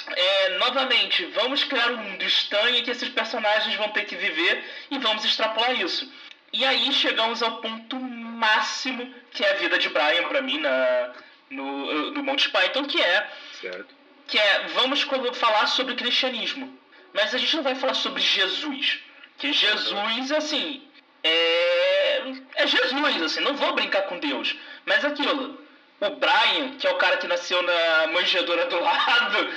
é, 0.06 0.58
novamente, 0.58 1.24
vamos 1.26 1.64
criar 1.64 1.90
um 1.92 1.96
mundo 1.96 2.24
estranho 2.24 2.76
em 2.76 2.82
que 2.82 2.90
esses 2.90 3.08
personagens 3.10 3.74
vão 3.76 3.90
ter 3.90 4.04
que 4.04 4.16
viver 4.16 4.64
e 4.90 4.98
vamos 4.98 5.24
extrapolar 5.24 5.78
isso. 5.78 6.10
E 6.52 6.64
aí 6.64 6.92
chegamos 6.92 7.42
ao 7.42 7.60
ponto 7.60 7.96
máximo 7.96 9.14
que 9.32 9.44
é 9.44 9.52
a 9.52 9.54
vida 9.54 9.78
de 9.78 9.88
Brian 9.88 10.26
para 10.28 10.42
mim 10.42 10.58
na, 10.58 11.12
no, 11.48 12.10
no 12.10 12.22
Monty 12.24 12.48
Python, 12.48 12.84
que 12.84 13.00
é, 13.00 13.30
certo. 13.60 13.94
que 14.26 14.38
é 14.38 14.66
vamos 14.74 15.02
falar 15.34 15.66
sobre 15.68 15.94
cristianismo, 15.94 16.76
mas 17.12 17.34
a 17.34 17.38
gente 17.38 17.54
não 17.56 17.62
vai 17.62 17.74
falar 17.76 17.94
sobre 17.94 18.20
Jesus, 18.20 19.00
que 19.38 19.52
Jesus 19.52 20.32
assim 20.32 20.82
é, 21.22 22.32
é 22.56 22.66
Jesus, 22.66 23.22
assim, 23.22 23.40
não 23.40 23.54
vou 23.54 23.74
brincar 23.74 24.02
com 24.02 24.18
Deus. 24.18 24.56
Mas 24.84 25.04
aquilo, 25.04 25.58
o 26.00 26.10
Brian, 26.10 26.76
que 26.78 26.86
é 26.86 26.90
o 26.90 26.96
cara 26.96 27.18
que 27.18 27.26
nasceu 27.26 27.62
na 27.62 28.06
manjedoura 28.08 28.66
do 28.66 28.80
lado, 28.80 29.48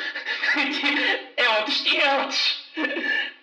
é 1.38 1.50
outros 1.60 1.82
500. 1.82 2.64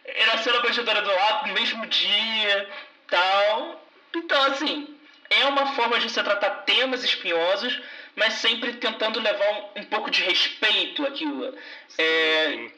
Ele 0.05 0.27
nasceu 0.27 0.53
na 0.53 0.63
manjedoura 0.63 1.03
do 1.03 1.11
lado 1.11 1.49
no 1.49 1.55
mesmo 1.55 1.87
dia, 1.87 2.71
tal. 3.09 3.87
Então, 4.15 4.43
assim, 4.45 4.97
é 5.31 5.45
uma 5.47 5.75
forma 5.75 5.99
de 5.99 6.11
você 6.11 6.23
tratar 6.23 6.51
temas 6.65 7.05
espinhosos, 7.05 7.81
mas 8.17 8.35
sempre 8.35 8.75
tentando 8.75 9.21
levar 9.21 9.51
um, 9.53 9.81
um 9.81 9.85
pouco 9.85 10.11
de 10.11 10.23
respeito 10.23 11.07
àquilo. 11.07 11.57
É, 11.97 12.71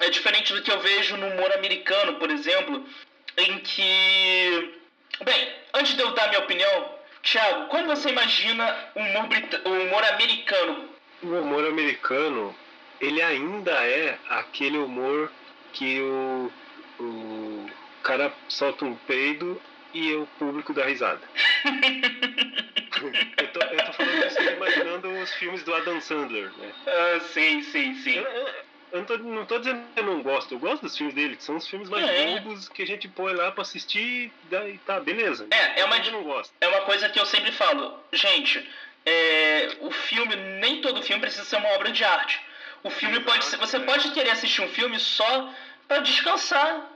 é 0.00 0.10
diferente 0.10 0.52
do 0.52 0.62
que 0.62 0.70
eu 0.70 0.80
vejo 0.80 1.16
no 1.16 1.28
humor 1.28 1.52
americano, 1.52 2.14
por 2.14 2.30
exemplo, 2.30 2.84
em 3.36 3.58
que 3.58 4.77
Bem, 5.24 5.52
antes 5.74 5.94
de 5.94 6.02
eu 6.02 6.12
dar 6.12 6.28
minha 6.28 6.40
opinião, 6.40 6.98
Thiago, 7.22 7.68
como 7.68 7.86
você 7.86 8.10
imagina 8.10 8.92
o 8.94 9.00
humor, 9.00 9.28
o 9.64 9.70
humor 9.70 10.04
americano? 10.04 10.94
O 11.22 11.26
humor 11.26 11.66
americano, 11.66 12.54
ele 13.00 13.20
ainda 13.20 13.72
é 13.86 14.18
aquele 14.28 14.78
humor 14.78 15.32
que 15.72 16.00
o, 16.00 16.52
o 17.00 17.66
cara 18.02 18.32
solta 18.48 18.84
um 18.84 18.96
peido 18.96 19.60
e 19.92 20.14
o 20.14 20.26
público 20.38 20.72
dá 20.72 20.84
risada. 20.84 21.28
eu, 23.38 23.52
tô, 23.52 23.60
eu 23.60 23.84
tô 23.84 23.92
falando 23.92 24.26
isso 24.26 24.42
imaginando 24.42 25.10
os 25.20 25.32
filmes 25.34 25.62
do 25.64 25.74
Adam 25.74 26.00
Sandler, 26.00 26.56
né? 26.56 26.72
Ah, 26.86 27.20
sim, 27.20 27.62
sim, 27.62 27.94
sim. 27.94 28.14
Eu, 28.14 28.24
eu, 28.24 28.48
eu 28.92 28.98
não 28.98 29.04
tô, 29.04 29.18
não 29.18 29.46
tô 29.46 29.58
dizendo 29.58 29.82
que 29.94 30.00
eu 30.00 30.04
não 30.04 30.22
gosto, 30.22 30.54
eu 30.54 30.58
gosto 30.58 30.82
dos 30.82 30.96
filmes 30.96 31.14
dele, 31.14 31.36
que 31.36 31.44
são 31.44 31.56
os 31.56 31.68
filmes 31.68 31.88
mais 31.88 32.08
é. 32.08 32.40
bobos 32.40 32.68
que 32.68 32.82
a 32.82 32.86
gente 32.86 33.08
põe 33.08 33.34
lá 33.34 33.52
pra 33.52 33.62
assistir 33.62 34.32
e 34.50 34.78
tá, 34.86 35.00
beleza. 35.00 35.46
É, 35.50 35.80
é 35.80 35.84
uma, 35.84 35.96
eu 35.98 36.12
não 36.12 36.22
gosto. 36.22 36.52
é 36.60 36.68
uma 36.68 36.82
coisa 36.82 37.08
que 37.08 37.18
eu 37.18 37.26
sempre 37.26 37.52
falo, 37.52 37.98
gente, 38.12 38.66
é, 39.04 39.76
o 39.80 39.90
filme, 39.90 40.34
nem 40.60 40.80
todo 40.80 41.02
filme 41.02 41.20
precisa 41.20 41.44
ser 41.44 41.56
uma 41.56 41.70
obra 41.70 41.90
de 41.90 42.04
arte. 42.04 42.40
O 42.82 42.90
filme 42.90 43.16
Exato, 43.16 43.30
pode 43.30 43.44
ser, 43.44 43.56
você 43.56 43.76
é. 43.76 43.80
pode 43.80 44.10
querer 44.12 44.30
assistir 44.30 44.62
um 44.62 44.68
filme 44.68 44.98
só 44.98 45.52
para 45.86 46.00
descansar, 46.00 46.90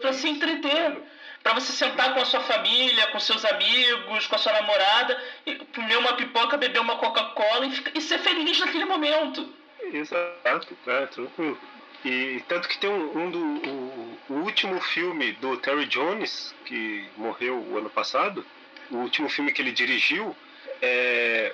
para 0.00 0.12
se 0.12 0.28
entreter. 0.28 0.96
Para 1.42 1.54
você 1.54 1.70
sentar 1.70 2.12
com 2.12 2.20
a 2.20 2.24
sua 2.24 2.40
família, 2.40 3.06
com 3.08 3.20
seus 3.20 3.44
amigos, 3.44 4.26
com 4.26 4.34
a 4.34 4.38
sua 4.38 4.52
namorada, 4.52 5.22
e 5.46 5.54
comer 5.54 5.96
uma 5.96 6.14
pipoca, 6.14 6.56
beber 6.56 6.80
uma 6.80 6.96
Coca-Cola 6.96 7.66
e, 7.66 7.84
e 7.94 8.00
ser 8.00 8.18
feliz 8.18 8.58
naquele 8.58 8.84
momento. 8.84 9.48
Exato, 9.92 10.76
é, 10.86 11.06
tranquilo. 11.06 11.58
E 12.04 12.42
tanto 12.48 12.68
que 12.68 12.78
tem 12.78 12.90
um, 12.90 13.18
um 13.18 13.30
do 13.30 13.38
o, 13.38 14.18
o, 14.30 14.34
último 14.44 14.80
filme 14.80 15.32
do 15.32 15.56
Terry 15.56 15.86
Jones, 15.86 16.54
que 16.64 17.08
morreu 17.16 17.58
o 17.58 17.78
ano 17.78 17.90
passado, 17.90 18.44
o 18.90 18.98
último 18.98 19.28
filme 19.28 19.52
que 19.52 19.60
ele 19.60 19.72
dirigiu, 19.72 20.36
é, 20.80 21.52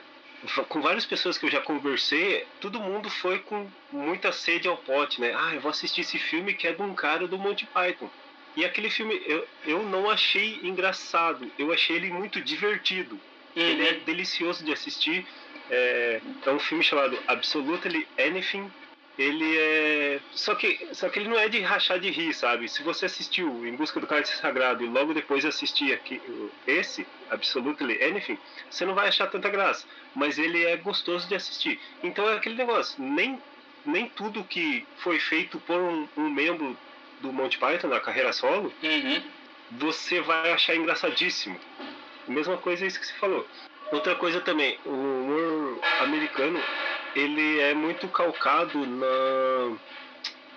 com 0.68 0.82
várias 0.82 1.06
pessoas 1.06 1.38
que 1.38 1.46
eu 1.46 1.50
já 1.50 1.60
conversei, 1.60 2.44
todo 2.60 2.80
mundo 2.80 3.08
foi 3.08 3.38
com 3.38 3.70
muita 3.90 4.32
sede 4.32 4.68
ao 4.68 4.76
pote, 4.76 5.20
né? 5.20 5.32
Ah, 5.34 5.54
eu 5.54 5.60
vou 5.60 5.70
assistir 5.70 6.00
esse 6.00 6.18
filme 6.18 6.52
que 6.52 6.66
é 6.66 6.72
de 6.72 6.82
um 6.82 6.94
cara 6.94 7.28
do 7.28 7.38
Monty 7.38 7.64
Python. 7.66 8.10
E 8.56 8.64
aquele 8.64 8.90
filme 8.90 9.22
eu, 9.24 9.46
eu 9.64 9.82
não 9.84 10.10
achei 10.10 10.60
engraçado, 10.62 11.50
eu 11.58 11.72
achei 11.72 11.96
ele 11.96 12.10
muito 12.10 12.40
divertido. 12.40 13.14
Uhum. 13.56 13.62
Ele 13.62 13.88
é 13.88 13.92
delicioso 13.94 14.64
de 14.64 14.72
assistir. 14.72 15.26
É, 15.72 16.20
é 16.44 16.50
um 16.50 16.58
filme 16.58 16.84
chamado 16.84 17.18
Absolutely 17.26 18.06
Anything. 18.18 18.70
Ele 19.18 19.56
é. 19.58 20.20
Só 20.32 20.54
que, 20.54 20.88
só 20.92 21.08
que 21.08 21.18
ele 21.18 21.28
não 21.28 21.38
é 21.38 21.48
de 21.48 21.60
rachar 21.60 21.98
de 21.98 22.10
rir, 22.10 22.34
sabe? 22.34 22.68
Se 22.68 22.82
você 22.82 23.06
assistiu 23.06 23.66
Em 23.66 23.74
Busca 23.74 23.98
do 23.98 24.06
Cálice 24.06 24.36
Sagrado 24.36 24.84
e 24.84 24.86
logo 24.86 25.14
depois 25.14 25.44
assistir 25.44 25.92
aqui, 25.92 26.20
esse, 26.66 27.06
Absolutely 27.30 28.02
Anything, 28.02 28.38
você 28.70 28.84
não 28.84 28.94
vai 28.94 29.08
achar 29.08 29.26
tanta 29.28 29.48
graça. 29.48 29.86
Mas 30.14 30.38
ele 30.38 30.62
é 30.64 30.76
gostoso 30.76 31.26
de 31.26 31.34
assistir. 31.34 31.80
Então 32.02 32.28
é 32.28 32.36
aquele 32.36 32.54
negócio, 32.54 33.02
nem, 33.02 33.38
nem 33.84 34.08
tudo 34.10 34.44
que 34.44 34.86
foi 34.98 35.18
feito 35.18 35.58
por 35.60 35.80
um, 35.80 36.08
um 36.16 36.28
membro 36.28 36.76
do 37.20 37.32
Monty 37.32 37.58
Python 37.58 37.88
na 37.88 38.00
carreira 38.00 38.32
solo, 38.32 38.72
uhum. 38.82 39.22
você 39.72 40.20
vai 40.20 40.52
achar 40.52 40.74
engraçadíssimo. 40.74 41.58
Mesma 42.28 42.56
coisa 42.58 42.84
é 42.84 42.88
isso 42.88 43.00
que 43.00 43.06
você 43.06 43.14
falou. 43.14 43.46
Outra 43.92 44.14
coisa 44.14 44.40
também, 44.40 44.78
o 44.86 44.90
humor 44.90 45.78
americano, 46.00 46.58
ele 47.14 47.60
é 47.60 47.74
muito 47.74 48.08
calcado 48.08 48.86
na, 48.86 49.76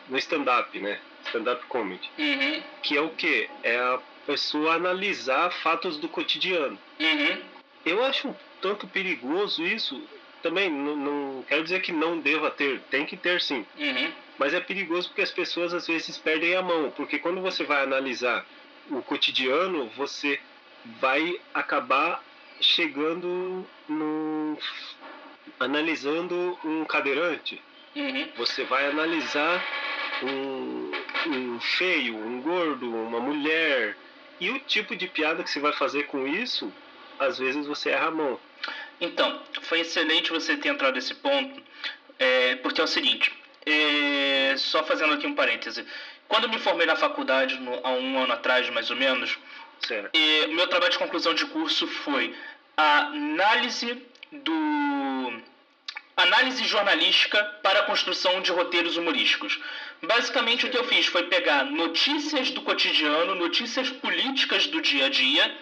no 0.07 0.17
stand-up, 0.17 0.79
né? 0.79 0.99
Stand-up 1.25 1.65
comedy. 1.65 2.09
Uhum. 2.17 2.63
Que 2.81 2.95
é 2.95 3.01
o 3.01 3.09
quê? 3.09 3.49
É 3.61 3.77
a 3.77 3.99
pessoa 4.25 4.75
analisar 4.75 5.51
fatos 5.51 5.97
do 5.97 6.07
cotidiano. 6.07 6.79
Uhum. 6.97 7.41
Eu 7.85 8.05
acho 8.05 8.29
um 8.29 8.35
tanto 8.61 8.87
perigoso 8.87 9.63
isso. 9.63 10.01
Também 10.41 10.69
não, 10.69 10.95
não 10.95 11.43
quero 11.43 11.63
dizer 11.63 11.81
que 11.81 11.91
não 11.91 12.19
deva 12.19 12.49
ter, 12.49 12.79
tem 12.89 13.05
que 13.05 13.17
ter 13.17 13.41
sim. 13.41 13.65
Uhum. 13.77 14.11
Mas 14.37 14.53
é 14.53 14.61
perigoso 14.61 15.09
porque 15.09 15.21
as 15.21 15.31
pessoas 15.31 15.73
às 15.73 15.87
vezes 15.87 16.17
perdem 16.17 16.55
a 16.55 16.61
mão. 16.61 16.89
Porque 16.95 17.19
quando 17.19 17.41
você 17.41 17.65
vai 17.65 17.83
analisar 17.83 18.45
o 18.89 19.01
cotidiano, 19.01 19.89
você 19.97 20.39
vai 21.01 21.37
acabar 21.53 22.23
chegando 22.59 23.65
no. 23.87 24.57
analisando 25.59 26.57
um 26.63 26.85
cadeirante. 26.85 27.61
Uhum. 27.95 28.27
Você 28.37 28.63
vai 28.65 28.87
analisar 28.87 29.63
um, 30.23 30.91
um 31.27 31.59
feio, 31.59 32.15
um 32.17 32.41
gordo, 32.41 32.93
uma 32.93 33.19
mulher. 33.19 33.95
E 34.39 34.49
o 34.49 34.59
tipo 34.59 34.95
de 34.95 35.07
piada 35.07 35.43
que 35.43 35.49
você 35.49 35.59
vai 35.59 35.71
fazer 35.71 36.03
com 36.07 36.27
isso, 36.27 36.71
às 37.17 37.37
vezes 37.39 37.65
você 37.65 37.89
erra 37.89 38.07
a 38.07 38.11
mão. 38.11 38.39
Então, 38.99 39.41
foi 39.61 39.81
excelente 39.81 40.31
você 40.31 40.57
ter 40.57 40.69
entrado 40.69 40.95
nesse 40.95 41.13
ponto, 41.15 41.61
é, 42.19 42.55
porque 42.57 42.79
é 42.79 42.83
o 42.83 42.87
seguinte, 42.87 43.31
é, 43.65 44.55
só 44.57 44.83
fazendo 44.83 45.13
aqui 45.13 45.27
um 45.27 45.35
parêntese. 45.35 45.85
Quando 46.27 46.45
eu 46.45 46.49
me 46.49 46.59
formei 46.59 46.85
na 46.85 46.95
faculdade, 46.95 47.59
no, 47.59 47.79
há 47.83 47.91
um 47.91 48.19
ano 48.19 48.33
atrás, 48.33 48.69
mais 48.69 48.89
ou 48.89 48.95
menos, 48.95 49.37
e 50.13 50.47
meu 50.47 50.67
trabalho 50.67 50.91
de 50.91 50.97
conclusão 50.97 51.33
de 51.33 51.45
curso 51.45 51.87
foi 51.87 52.35
a 52.77 53.07
análise 53.07 54.01
do 54.31 55.41
análise 56.17 56.63
jornalística 56.63 57.43
para 57.61 57.81
a 57.81 57.83
construção 57.83 58.41
de 58.41 58.51
roteiros 58.51 58.97
humorísticos. 58.97 59.59
Basicamente 60.01 60.65
o 60.65 60.69
que 60.69 60.77
eu 60.77 60.87
fiz 60.87 61.07
foi 61.07 61.23
pegar 61.23 61.65
notícias 61.65 62.51
do 62.51 62.61
cotidiano, 62.61 63.35
notícias 63.35 63.89
políticas 63.89 64.67
do 64.67 64.81
dia 64.81 65.07
a 65.07 65.09
dia 65.09 65.57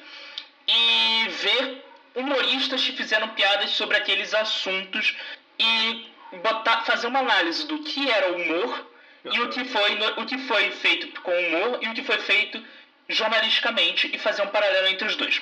e 0.67 1.27
ver 1.29 1.85
humoristas 2.15 2.83
que 2.83 2.91
fizeram 2.93 3.29
piadas 3.29 3.71
sobre 3.71 3.97
aqueles 3.97 4.33
assuntos 4.33 5.15
e 5.59 6.05
botar, 6.43 6.81
fazer 6.81 7.07
uma 7.07 7.19
análise 7.19 7.65
do 7.67 7.79
que 7.79 8.09
era 8.09 8.33
humor 8.33 8.87
uhum. 9.25 9.33
e 9.33 9.41
o 9.41 9.49
que, 9.49 9.65
foi, 9.65 9.97
o 10.17 10.25
que 10.25 10.37
foi 10.39 10.71
feito 10.71 11.21
com 11.21 11.31
humor 11.31 11.79
e 11.81 11.87
o 11.87 11.93
que 11.93 12.03
foi 12.03 12.19
feito 12.19 12.63
jornalisticamente 13.09 14.09
e 14.13 14.17
fazer 14.17 14.41
um 14.41 14.47
paralelo 14.47 14.87
entre 14.87 15.07
os 15.07 15.15
dois. 15.15 15.41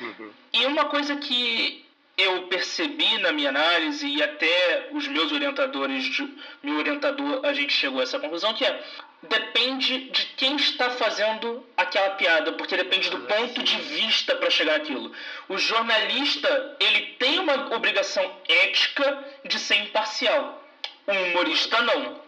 Uhum. 0.00 0.32
E 0.52 0.66
uma 0.66 0.86
coisa 0.86 1.16
que 1.16 1.84
eu 2.16 2.42
percebi 2.48 3.18
na 3.18 3.32
minha 3.32 3.48
análise 3.48 4.06
e 4.06 4.22
até 4.22 4.88
os 4.92 5.08
meus 5.08 5.32
orientadores, 5.32 6.22
meu 6.62 6.76
orientador, 6.76 7.44
a 7.44 7.52
gente 7.52 7.72
chegou 7.72 8.00
a 8.00 8.02
essa 8.02 8.18
conclusão 8.18 8.52
que 8.54 8.64
é 8.64 8.82
depende 9.22 10.10
de 10.10 10.24
quem 10.36 10.56
está 10.56 10.90
fazendo 10.90 11.66
aquela 11.76 12.10
piada, 12.10 12.52
porque 12.52 12.76
depende 12.76 13.10
do 13.10 13.20
ponto 13.20 13.62
de 13.62 13.76
vista 13.76 14.34
para 14.36 14.48
chegar 14.48 14.76
aquilo. 14.76 15.12
O 15.48 15.58
jornalista, 15.58 16.76
ele 16.80 17.00
tem 17.18 17.38
uma 17.38 17.74
obrigação 17.74 18.38
ética 18.48 19.24
de 19.44 19.58
ser 19.58 19.76
imparcial. 19.76 20.64
O 21.06 21.12
humorista 21.12 21.82
não. 21.82 22.20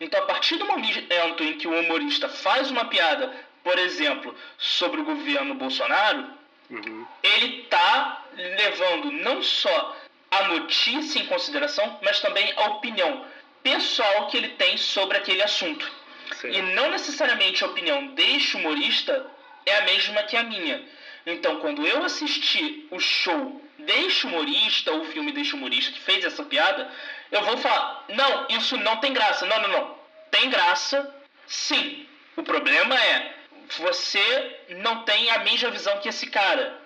Então, 0.00 0.20
a 0.20 0.26
partir 0.26 0.56
do 0.56 0.64
momento 0.64 1.42
em 1.44 1.56
que 1.56 1.68
o 1.68 1.78
humorista 1.78 2.28
faz 2.28 2.70
uma 2.70 2.86
piada, 2.86 3.32
por 3.64 3.78
exemplo, 3.78 4.36
sobre 4.58 5.00
o 5.00 5.04
governo 5.04 5.54
Bolsonaro, 5.54 6.26
uhum. 6.70 7.06
ele 7.22 7.62
está 7.62 8.22
levando 8.36 9.10
não 9.10 9.42
só 9.42 9.96
a 10.30 10.48
notícia 10.48 11.18
em 11.18 11.26
consideração, 11.26 11.98
mas 12.02 12.20
também 12.20 12.52
a 12.56 12.66
opinião 12.66 13.24
pessoal 13.62 14.26
que 14.26 14.36
ele 14.36 14.50
tem 14.50 14.76
sobre 14.76 15.16
aquele 15.16 15.42
assunto. 15.42 15.90
Sim. 16.40 16.50
E 16.50 16.62
não 16.74 16.90
necessariamente 16.90 17.64
a 17.64 17.68
opinião 17.68 18.08
deste 18.08 18.56
humorista 18.56 19.26
é 19.64 19.78
a 19.78 19.82
mesma 19.82 20.22
que 20.24 20.36
a 20.36 20.42
minha. 20.42 20.82
Então, 21.26 21.58
quando 21.60 21.86
eu 21.86 22.04
assisti 22.04 22.86
o 22.90 23.00
show 23.00 23.62
deste 23.78 24.26
humorista, 24.26 24.92
ou 24.92 25.00
o 25.00 25.04
filme 25.06 25.32
deste 25.32 25.54
humorista 25.54 25.92
que 25.92 26.00
fez 26.00 26.22
essa 26.22 26.42
piada, 26.44 26.90
eu 27.32 27.42
vou 27.42 27.56
falar: 27.56 28.04
não, 28.08 28.46
isso 28.50 28.76
não 28.76 28.98
tem 28.98 29.12
graça. 29.12 29.46
Não, 29.46 29.62
não, 29.62 29.68
não. 29.68 29.98
Tem 30.30 30.50
graça, 30.50 31.14
sim. 31.46 32.06
O 32.36 32.42
problema 32.42 32.94
é 32.94 33.34
você 33.78 34.60
não 34.70 35.04
tem 35.04 35.30
a 35.30 35.38
mesma 35.38 35.70
visão 35.70 35.98
que 35.98 36.08
esse 36.08 36.26
cara. 36.26 36.80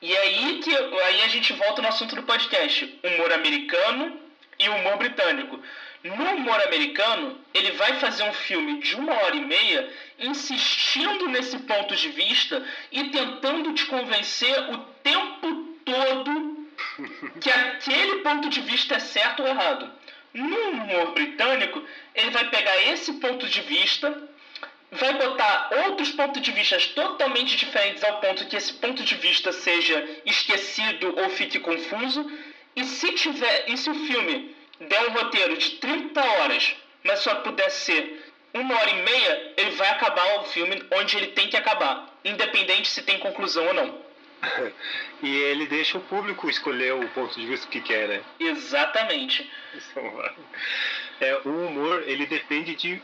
E 0.00 0.16
aí 0.16 0.60
que 0.62 0.74
aí 0.74 1.22
a 1.22 1.28
gente 1.28 1.52
volta 1.52 1.80
no 1.80 1.88
assunto 1.88 2.16
do 2.16 2.22
podcast, 2.24 2.98
humor 3.02 3.32
americano 3.32 4.20
e 4.58 4.68
humor 4.68 4.96
britânico. 4.96 5.62
No 6.02 6.14
humor 6.14 6.60
americano, 6.62 7.40
ele 7.54 7.70
vai 7.72 7.94
fazer 8.00 8.24
um 8.24 8.32
filme 8.32 8.80
de 8.80 8.96
uma 8.96 9.12
hora 9.12 9.36
e 9.36 9.44
meia 9.44 9.88
insistindo 10.18 11.28
nesse 11.28 11.56
ponto 11.60 11.94
de 11.94 12.08
vista 12.08 12.64
e 12.90 13.04
tentando 13.10 13.72
te 13.72 13.86
convencer 13.86 14.70
o 14.70 14.78
tempo 15.02 15.76
todo 15.84 16.66
que 17.40 17.50
aquele 17.50 18.16
ponto 18.22 18.48
de 18.48 18.60
vista 18.62 18.96
é 18.96 18.98
certo 18.98 19.42
ou 19.42 19.48
errado. 19.48 19.90
No 20.34 20.70
humor 20.70 21.12
britânico, 21.12 21.82
ele 22.14 22.30
vai 22.30 22.48
pegar 22.48 22.82
esse 22.82 23.12
ponto 23.14 23.46
de 23.46 23.60
vista, 23.60 24.28
vai 24.92 25.14
botar 25.14 25.70
outros 25.86 26.10
pontos 26.10 26.42
de 26.42 26.52
vista 26.52 26.78
totalmente 26.94 27.56
diferentes 27.56 28.04
ao 28.04 28.20
ponto 28.20 28.46
que 28.46 28.56
esse 28.56 28.74
ponto 28.74 29.02
de 29.02 29.14
vista 29.14 29.50
seja 29.50 30.06
esquecido 30.26 31.18
ou 31.18 31.30
fique 31.30 31.58
confuso. 31.58 32.30
E 32.76 32.84
se 32.84 33.12
tiver, 33.12 33.64
e 33.68 33.76
se 33.76 33.88
o 33.88 33.94
filme 33.94 34.54
der 34.78 35.08
um 35.08 35.12
roteiro 35.12 35.56
de 35.56 35.70
30 35.72 36.22
horas, 36.22 36.76
mas 37.02 37.20
só 37.20 37.36
puder 37.36 37.70
ser 37.70 38.22
uma 38.52 38.78
hora 38.78 38.90
e 38.90 39.02
meia, 39.02 39.52
ele 39.56 39.70
vai 39.70 39.88
acabar 39.88 40.40
o 40.40 40.44
filme 40.44 40.82
onde 40.92 41.16
ele 41.16 41.28
tem 41.28 41.48
que 41.48 41.56
acabar, 41.56 42.14
independente 42.22 42.88
se 42.88 43.02
tem 43.02 43.18
conclusão 43.18 43.66
ou 43.66 43.74
não. 43.74 44.02
e 45.22 45.36
ele 45.36 45.66
deixa 45.66 45.96
o 45.96 46.02
público 46.02 46.50
escolher 46.50 46.92
o 46.94 47.08
ponto 47.10 47.38
de 47.38 47.46
vista 47.46 47.66
que 47.68 47.80
quer, 47.80 48.08
né? 48.08 48.22
Exatamente. 48.38 49.50
É, 51.20 51.40
o 51.44 51.66
humor 51.66 52.02
ele 52.06 52.26
depende 52.26 52.74
de 52.74 53.00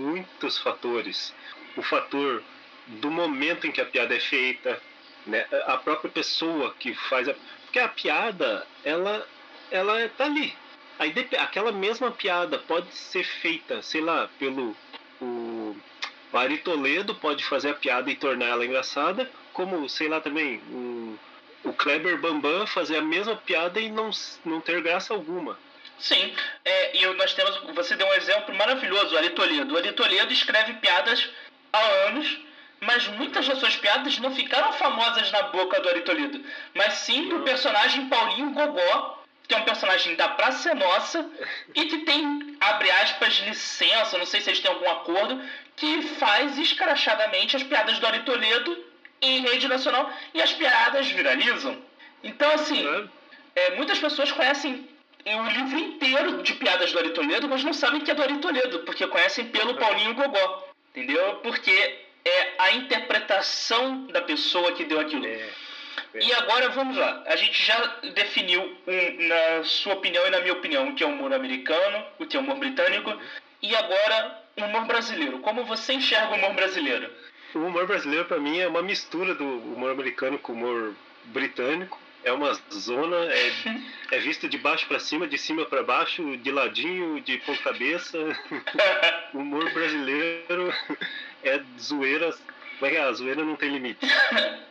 muitos 0.00 0.58
fatores. 0.58 1.34
O 1.76 1.82
fator 1.82 2.42
do 2.86 3.10
momento 3.10 3.66
em 3.66 3.72
que 3.72 3.80
a 3.80 3.86
piada 3.86 4.14
é 4.14 4.20
feita, 4.20 4.80
né? 5.26 5.46
A 5.66 5.76
própria 5.76 6.10
pessoa 6.10 6.74
que 6.78 6.94
faz 6.94 7.28
a, 7.28 7.34
porque 7.64 7.78
a 7.78 7.88
piada 7.88 8.66
ela 8.84 9.26
ela 9.70 10.08
tá 10.08 10.24
ali, 10.24 10.52
Aí 11.00 11.14
aquela 11.38 11.72
mesma 11.72 12.10
piada 12.10 12.58
pode 12.58 12.94
ser 12.94 13.24
feita, 13.24 13.80
sei 13.80 14.02
lá, 14.02 14.28
pelo 14.38 14.76
o, 15.18 15.74
Ari 16.30 16.58
Toledo 16.58 17.14
pode 17.14 17.42
fazer 17.42 17.70
a 17.70 17.74
piada 17.74 18.10
e 18.10 18.16
tornar 18.16 18.48
ela 18.48 18.66
engraçada, 18.66 19.30
como, 19.54 19.88
sei 19.88 20.08
lá, 20.08 20.20
também 20.20 20.58
o, 20.70 21.18
o 21.64 21.72
Kleber 21.72 22.20
Bambam 22.20 22.66
fazer 22.66 22.98
a 22.98 23.02
mesma 23.02 23.34
piada 23.34 23.80
e 23.80 23.90
não, 23.90 24.10
não 24.44 24.60
ter 24.60 24.82
graça 24.82 25.14
alguma. 25.14 25.58
Sim, 26.00 26.34
é, 26.64 26.96
e 26.96 27.06
nós 27.14 27.34
temos. 27.34 27.56
Você 27.74 27.94
deu 27.94 28.06
um 28.06 28.14
exemplo 28.14 28.54
maravilhoso, 28.54 29.14
o 29.14 29.18
Ari 29.18 29.30
Toledo. 29.30 29.74
O 29.74 29.76
Ari 29.76 29.92
Toledo 29.92 30.32
escreve 30.32 30.74
piadas 30.74 31.28
há 31.72 31.80
anos, 32.08 32.38
mas 32.80 33.06
muitas 33.08 33.46
das 33.46 33.58
suas 33.58 33.76
piadas 33.76 34.18
não 34.18 34.34
ficaram 34.34 34.72
famosas 34.72 35.30
na 35.30 35.42
boca 35.44 35.78
do 35.80 35.88
Ari 35.90 36.00
Toledo, 36.00 36.42
mas 36.74 36.94
sim 36.94 37.28
do 37.28 37.40
personagem 37.40 38.08
Paulinho 38.08 38.50
Gogó, 38.52 39.22
que 39.46 39.54
é 39.54 39.58
um 39.58 39.64
personagem 39.64 40.14
da 40.16 40.28
Praça 40.28 40.74
Nossa 40.74 41.28
e 41.74 41.84
que 41.84 41.98
tem, 41.98 42.56
abre 42.60 42.90
aspas, 42.90 43.34
licença, 43.40 44.16
não 44.16 44.24
sei 44.24 44.40
se 44.40 44.48
eles 44.48 44.60
têm 44.60 44.70
algum 44.70 44.88
acordo, 44.88 45.42
que 45.76 46.02
faz 46.18 46.56
escrachadamente 46.56 47.56
as 47.56 47.62
piadas 47.62 47.98
do 47.98 48.06
Ari 48.06 48.20
Toledo 48.20 48.86
em 49.20 49.42
rede 49.42 49.68
nacional 49.68 50.10
e 50.32 50.40
as 50.40 50.52
piadas 50.52 51.08
viralizam. 51.08 51.76
Então, 52.24 52.50
assim, 52.52 52.86
é, 53.54 53.76
muitas 53.76 53.98
pessoas 53.98 54.32
conhecem 54.32 54.88
o 55.24 55.48
livro 55.48 55.78
inteiro 55.78 56.42
de 56.42 56.54
piadas 56.54 56.92
do 56.92 56.98
Ari 56.98 57.10
Toledo, 57.10 57.48
mas 57.48 57.62
não 57.62 57.72
sabem 57.72 58.00
que 58.00 58.10
é 58.10 58.14
do 58.14 58.22
Ari 58.22 58.38
Toledo, 58.38 58.80
porque 58.80 59.06
conhecem 59.06 59.46
pelo 59.46 59.74
Paulinho 59.74 60.14
Gogó. 60.14 60.68
Entendeu? 60.90 61.36
Porque 61.36 61.70
é 62.24 62.54
a 62.58 62.72
interpretação 62.72 64.06
da 64.06 64.22
pessoa 64.22 64.72
que 64.72 64.84
deu 64.84 64.98
aquilo. 65.00 65.26
É. 65.26 65.48
E 66.14 66.32
agora 66.34 66.68
vamos 66.70 66.96
lá. 66.96 67.22
A 67.26 67.36
gente 67.36 67.62
já 67.64 67.78
definiu, 68.14 68.62
um, 68.62 69.28
na 69.28 69.64
sua 69.64 69.94
opinião 69.94 70.26
e 70.26 70.30
na 70.30 70.40
minha 70.40 70.52
opinião, 70.52 70.88
o 70.88 70.94
que 70.94 71.04
é 71.04 71.06
o 71.06 71.10
humor 71.10 71.32
americano, 71.32 72.04
o 72.18 72.26
que 72.26 72.36
é 72.36 72.40
o 72.40 72.42
humor 72.42 72.56
britânico, 72.56 73.10
uhum. 73.10 73.20
e 73.62 73.76
agora 73.76 74.42
o 74.56 74.64
humor 74.64 74.86
brasileiro. 74.86 75.38
Como 75.40 75.64
você 75.64 75.92
enxerga 75.92 76.32
o 76.32 76.36
humor 76.36 76.54
brasileiro? 76.54 77.10
O 77.54 77.58
humor 77.58 77.86
brasileiro, 77.86 78.24
para 78.24 78.38
mim, 78.38 78.58
é 78.58 78.66
uma 78.66 78.82
mistura 78.82 79.34
do 79.34 79.44
humor 79.44 79.90
americano 79.92 80.38
com 80.38 80.52
o 80.52 80.56
humor 80.56 80.94
britânico. 81.26 81.98
É 82.22 82.32
uma 82.32 82.52
zona, 82.72 83.16
é, 83.16 83.52
é 84.10 84.18
vista 84.18 84.48
de 84.48 84.58
baixo 84.58 84.86
para 84.86 84.98
cima, 84.98 85.26
de 85.26 85.38
cima 85.38 85.64
para 85.64 85.82
baixo, 85.82 86.36
de 86.36 86.50
ladinho, 86.50 87.20
de 87.20 87.38
ponta 87.38 87.62
cabeça. 87.62 88.18
o 89.32 89.38
humor 89.38 89.70
brasileiro 89.72 90.72
é 91.42 91.62
zoeira. 91.78 92.30
Como 92.78 92.86
é 92.86 92.90
que 92.90 92.96
é? 92.96 93.02
A 93.02 93.12
zoeira 93.12 93.44
não 93.44 93.56
tem 93.56 93.70
limite. 93.70 94.06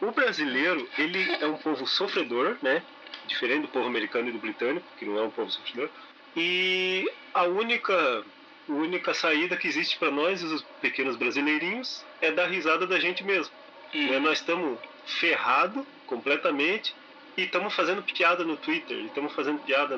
O 0.00 0.10
brasileiro, 0.10 0.88
ele 0.98 1.30
é 1.40 1.46
um 1.46 1.56
povo 1.56 1.86
sofredor, 1.86 2.56
né? 2.60 2.82
Diferente 3.28 3.62
do 3.62 3.68
povo 3.68 3.86
americano 3.86 4.28
e 4.28 4.32
do 4.32 4.38
britânico, 4.38 4.84
que 4.98 5.04
não 5.04 5.16
é 5.18 5.22
um 5.22 5.30
povo 5.30 5.48
sofredor. 5.50 5.88
E 6.36 7.08
a 7.32 7.44
única, 7.44 8.24
a 8.68 8.72
única 8.72 9.14
saída 9.14 9.56
que 9.56 9.68
existe 9.68 9.98
para 9.98 10.10
nós, 10.10 10.42
os 10.42 10.62
pequenos 10.80 11.14
brasileirinhos, 11.14 12.04
é 12.20 12.32
dar 12.32 12.46
risada 12.46 12.86
da 12.86 12.98
gente 12.98 13.22
mesmo. 13.22 13.54
Hum. 13.94 14.08
Né? 14.08 14.18
Nós 14.18 14.38
estamos 14.38 14.78
ferrados 15.06 15.84
completamente 16.12 16.94
e 17.36 17.44
estamos 17.44 17.72
fazendo 17.74 18.02
piada 18.02 18.44
no 18.44 18.58
Twitter, 18.58 18.98
estamos 19.06 19.32
fazendo 19.32 19.60
piada 19.60 19.96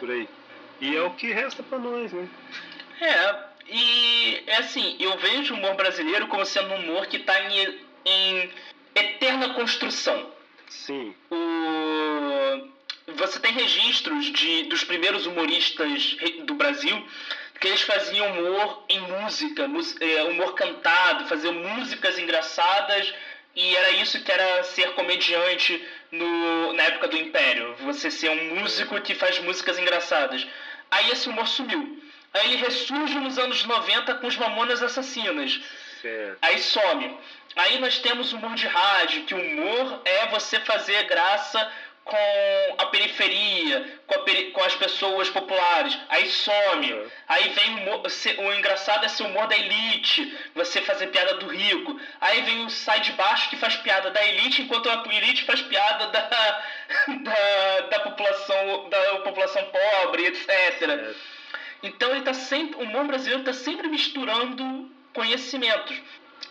por 0.00 0.10
aí. 0.10 0.28
E 0.80 0.96
é 0.96 1.02
o 1.02 1.10
que 1.10 1.32
resta 1.32 1.62
para 1.62 1.78
nós, 1.78 2.12
né? 2.12 2.28
É, 3.00 3.36
e 3.68 4.42
é 4.48 4.56
assim, 4.56 4.96
eu 4.98 5.16
vejo 5.18 5.54
o 5.54 5.56
humor 5.56 5.76
brasileiro 5.76 6.26
como 6.26 6.44
sendo 6.44 6.74
um 6.74 6.78
humor 6.78 7.06
que 7.06 7.18
está 7.18 7.40
em, 7.40 7.78
em 8.04 8.50
eterna 8.96 9.54
construção. 9.54 10.28
Sim. 10.68 11.14
O... 11.30 12.72
Você 13.14 13.38
tem 13.38 13.52
registros 13.52 14.26
de, 14.32 14.64
dos 14.64 14.82
primeiros 14.82 15.26
humoristas 15.26 16.16
do 16.44 16.54
Brasil 16.54 17.06
que 17.60 17.68
eles 17.68 17.82
faziam 17.82 18.26
humor 18.32 18.84
em 18.88 19.00
música, 19.00 19.70
é, 20.00 20.24
humor 20.24 20.54
cantado, 20.54 21.28
faziam 21.28 21.54
músicas 21.54 22.18
engraçadas 22.18 23.14
e 23.54 23.76
era 23.76 23.90
isso 23.90 24.22
que 24.22 24.32
era 24.32 24.64
ser 24.64 24.92
comediante 24.92 25.84
no, 26.10 26.72
na 26.72 26.84
época 26.84 27.08
do 27.08 27.16
Império. 27.16 27.74
Você 27.80 28.10
ser 28.10 28.30
um 28.30 28.56
músico 28.56 29.00
que 29.00 29.14
faz 29.14 29.38
músicas 29.40 29.78
engraçadas. 29.78 30.46
Aí 30.90 31.10
esse 31.10 31.28
humor 31.28 31.46
sumiu. 31.46 32.02
Aí 32.32 32.46
ele 32.46 32.56
ressurge 32.56 33.18
nos 33.18 33.38
anos 33.38 33.64
90 33.64 34.14
com 34.14 34.26
os 34.26 34.36
Mamonas 34.36 34.82
Assassinas. 34.82 35.60
Certo. 36.00 36.38
Aí 36.40 36.58
some. 36.58 37.18
Aí 37.54 37.78
nós 37.78 37.98
temos 37.98 38.32
o 38.32 38.36
humor 38.36 38.54
de 38.54 38.66
rádio, 38.66 39.24
que 39.24 39.34
o 39.34 39.40
humor 39.40 40.00
é 40.04 40.26
você 40.28 40.58
fazer 40.60 41.04
graça 41.04 41.70
com 42.04 42.74
a 42.78 42.86
periferia, 42.86 44.00
com, 44.06 44.14
a 44.14 44.18
peri 44.20 44.50
com 44.50 44.62
as 44.62 44.74
pessoas 44.74 45.30
populares, 45.30 45.96
aí 46.08 46.28
some. 46.28 46.92
Uhum. 46.92 47.06
Aí 47.28 47.48
vem 47.50 47.74
o, 47.74 47.78
humor, 47.78 48.02
o 48.38 48.52
engraçado 48.54 49.04
é 49.04 49.06
esse 49.06 49.22
humor 49.22 49.46
da 49.46 49.56
elite, 49.56 50.36
você 50.54 50.80
fazer 50.82 51.08
piada 51.08 51.34
do 51.34 51.46
rico. 51.46 51.98
Aí 52.20 52.42
vem 52.42 52.64
o 52.64 52.70
sai 52.70 53.00
de 53.00 53.12
baixo 53.12 53.48
que 53.50 53.56
faz 53.56 53.76
piada 53.76 54.10
da 54.10 54.24
elite, 54.26 54.62
enquanto 54.62 54.90
a 54.90 55.04
elite 55.12 55.44
faz 55.44 55.60
piada 55.62 56.08
da, 56.08 56.20
da, 57.22 57.80
da 57.90 58.00
população 58.00 58.88
da 58.88 59.16
população 59.20 59.64
pobre, 59.66 60.26
etc. 60.26 60.48
É. 60.82 61.14
Então 61.84 62.10
ele 62.10 62.22
tá 62.22 62.34
sempre, 62.34 62.76
o 62.76 62.82
humor 62.82 63.04
brasileiro 63.06 63.40
está 63.40 63.52
sempre 63.52 63.88
misturando 63.88 64.90
conhecimentos. 65.12 66.00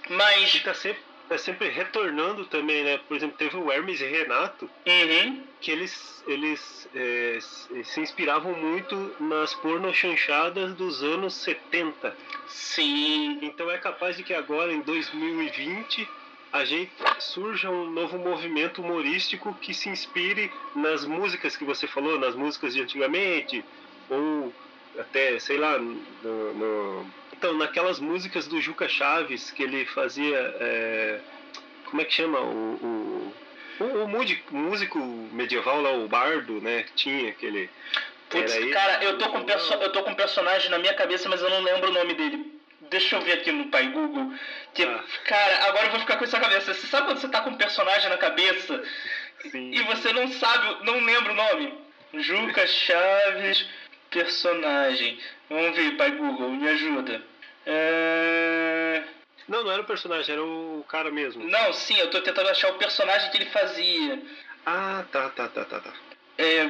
Mas. 0.09 0.51
Sempre 0.75 1.10
é 1.33 1.37
sempre 1.37 1.69
retornando 1.69 2.45
também, 2.45 2.83
né? 2.83 2.99
Por 3.07 3.15
exemplo, 3.15 3.37
teve 3.37 3.55
o 3.55 3.71
Hermes 3.71 4.01
e 4.01 4.05
Renato, 4.05 4.69
uhum. 4.85 5.43
que 5.59 5.71
eles, 5.71 6.23
eles 6.27 6.89
é, 6.93 7.37
se 7.83 8.01
inspiravam 8.01 8.53
muito 8.53 9.15
nas 9.19 9.53
pornochanchadas 9.53 10.73
dos 10.73 11.01
anos 11.03 11.33
70. 11.35 12.15
Sim. 12.47 13.39
Então 13.41 13.71
é 13.71 13.77
capaz 13.77 14.17
de 14.17 14.23
que 14.23 14.33
agora, 14.33 14.73
em 14.73 14.81
2020, 14.81 16.07
a 16.51 16.65
gente 16.65 16.91
surja 17.19 17.69
um 17.69 17.89
novo 17.89 18.17
movimento 18.17 18.81
humorístico 18.81 19.53
que 19.61 19.73
se 19.73 19.89
inspire 19.89 20.51
nas 20.75 21.05
músicas 21.05 21.55
que 21.55 21.63
você 21.63 21.87
falou, 21.87 22.19
nas 22.19 22.35
músicas 22.35 22.73
de 22.73 22.81
antigamente, 22.81 23.63
ou 24.09 24.53
até, 24.99 25.39
sei 25.39 25.57
lá, 25.57 25.77
no, 25.79 26.53
no 26.53 27.20
então, 27.41 27.57
naquelas 27.57 27.99
músicas 27.99 28.47
do 28.47 28.61
Juca 28.61 28.87
Chaves, 28.87 29.49
que 29.49 29.63
ele 29.63 29.83
fazia. 29.87 30.37
É, 30.59 31.19
como 31.85 31.99
é 31.99 32.05
que 32.05 32.13
chama? 32.13 32.39
O, 32.39 33.33
o, 33.79 33.83
o, 33.83 34.03
o 34.03 34.07
músico 34.51 34.99
medieval 35.33 35.81
lá, 35.81 35.91
o 35.91 36.07
Bardo, 36.07 36.61
né? 36.61 36.85
Tinha 36.95 37.31
aquele. 37.31 37.67
Putz, 38.29 38.53
cara, 38.71 39.03
eu 39.03 39.17
tô, 39.17 39.27
com 39.29 39.43
perso 39.43 39.73
eu 39.73 39.91
tô 39.91 40.03
com 40.03 40.11
um 40.11 40.15
personagem 40.15 40.69
na 40.69 40.77
minha 40.77 40.93
cabeça, 40.93 41.27
mas 41.27 41.41
eu 41.41 41.49
não 41.49 41.61
lembro 41.61 41.89
o 41.89 41.93
nome 41.93 42.13
dele. 42.13 42.59
Deixa 42.91 43.15
eu 43.15 43.21
ver 43.21 43.33
aqui 43.33 43.51
no 43.51 43.69
pai 43.69 43.87
Google. 43.87 44.33
Que, 44.75 44.83
ah. 44.83 45.03
Cara, 45.25 45.65
agora 45.65 45.87
eu 45.87 45.91
vou 45.91 45.99
ficar 45.99 46.17
com 46.17 46.23
isso 46.23 46.35
na 46.35 46.41
cabeça. 46.41 46.75
Você 46.75 46.85
sabe 46.85 47.07
quando 47.07 47.21
você 47.21 47.27
tá 47.27 47.41
com 47.41 47.49
um 47.49 47.57
personagem 47.57 48.07
na 48.07 48.17
cabeça 48.17 48.83
Sim. 49.49 49.71
e 49.71 49.81
você 49.81 50.13
não 50.13 50.31
sabe, 50.33 50.85
não 50.85 50.99
lembra 50.99 51.31
o 51.31 51.35
nome? 51.35 51.73
Juca 52.13 52.67
Chaves, 52.67 53.67
personagem. 54.11 55.17
Vamos 55.49 55.75
ver, 55.75 55.97
pai 55.97 56.11
Google, 56.11 56.51
me 56.51 56.69
ajuda. 56.69 57.30
É... 57.65 59.03
Não, 59.47 59.63
não 59.63 59.71
era 59.71 59.81
o 59.81 59.85
personagem, 59.85 60.33
era 60.33 60.43
o 60.43 60.85
cara 60.87 61.11
mesmo. 61.11 61.43
Não, 61.43 61.73
sim, 61.73 61.97
eu 61.97 62.09
tô 62.09 62.21
tentando 62.21 62.49
achar 62.49 62.71
o 62.71 62.77
personagem 62.77 63.29
que 63.31 63.37
ele 63.37 63.49
fazia. 63.49 64.21
Ah, 64.65 65.03
tá, 65.11 65.29
tá, 65.29 65.47
tá, 65.47 65.65
tá, 65.65 65.79
tá. 65.79 65.93
É... 66.37 66.69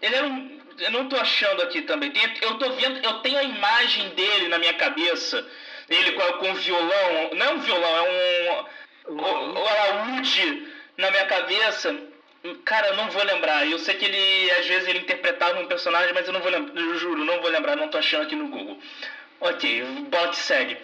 Ele 0.00 0.14
era 0.14 0.26
um. 0.26 0.58
Eu 0.78 0.90
não 0.92 1.08
tô 1.08 1.16
achando 1.16 1.62
aqui 1.62 1.82
também. 1.82 2.12
Eu 2.40 2.54
tô 2.58 2.70
vendo, 2.72 3.04
eu 3.04 3.14
tenho 3.14 3.38
a 3.38 3.42
imagem 3.42 4.10
dele 4.10 4.48
na 4.48 4.58
minha 4.58 4.74
cabeça. 4.74 5.44
Ele 5.88 6.12
com, 6.12 6.32
com 6.34 6.54
violão. 6.54 7.30
Não 7.34 7.46
é 7.46 7.50
um 7.50 7.58
violão, 7.60 7.96
é 7.96 8.02
um. 8.10 9.14
O, 9.14 9.14
o 9.14 9.66
alaúde 9.66 10.68
na 10.96 11.10
minha 11.10 11.26
cabeça. 11.26 11.96
Cara, 12.64 12.88
eu 12.88 12.96
não 12.96 13.10
vou 13.10 13.22
lembrar. 13.24 13.66
Eu 13.66 13.78
sei 13.78 13.96
que 13.96 14.04
ele, 14.04 14.50
às 14.52 14.66
vezes, 14.66 14.88
ele 14.88 15.00
interpretava 15.00 15.60
um 15.60 15.66
personagem, 15.66 16.14
mas 16.14 16.26
eu 16.26 16.32
não 16.32 16.40
vou 16.40 16.50
lembrar. 16.50 16.80
Eu 16.80 16.98
juro, 16.98 17.24
não 17.24 17.40
vou 17.40 17.50
lembrar, 17.50 17.76
não 17.76 17.88
tô 17.88 17.98
achando 17.98 18.22
aqui 18.22 18.36
no 18.36 18.48
Google. 18.48 18.78
Ok, 19.40 19.84
bote 20.10 20.36
segue. 20.36 20.76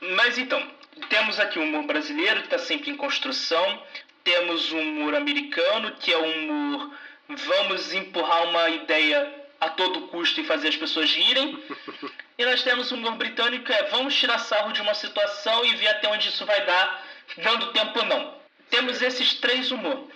Mas 0.00 0.38
então, 0.38 0.66
temos 1.08 1.38
aqui 1.38 1.58
o 1.58 1.62
humor 1.62 1.84
brasileiro 1.84 2.40
que 2.40 2.46
está 2.46 2.58
sempre 2.58 2.90
em 2.90 2.96
construção, 2.96 3.82
temos 4.22 4.72
o 4.72 4.78
humor 4.78 5.14
americano, 5.14 5.92
que 5.92 6.12
é 6.12 6.16
o 6.16 6.24
humor 6.24 6.90
vamos 7.28 7.92
empurrar 7.92 8.44
uma 8.48 8.68
ideia 8.68 9.44
a 9.60 9.70
todo 9.70 10.08
custo 10.08 10.40
e 10.40 10.44
fazer 10.44 10.68
as 10.68 10.76
pessoas 10.76 11.12
rirem. 11.12 11.62
E 12.36 12.44
nós 12.44 12.64
temos 12.64 12.90
o 12.90 12.96
humor 12.96 13.14
britânico, 13.14 13.66
que 13.66 13.72
é 13.72 13.84
vamos 13.84 14.12
tirar 14.16 14.38
sarro 14.38 14.72
de 14.72 14.80
uma 14.80 14.92
situação 14.92 15.64
e 15.64 15.76
ver 15.76 15.86
até 15.86 16.08
onde 16.08 16.30
isso 16.30 16.44
vai 16.44 16.66
dar, 16.66 17.06
dando 17.36 17.72
tempo 17.72 17.96
ou 17.96 18.06
não. 18.06 18.34
Temos 18.68 19.00
esses 19.00 19.34
três 19.34 19.70
humor. 19.70 20.08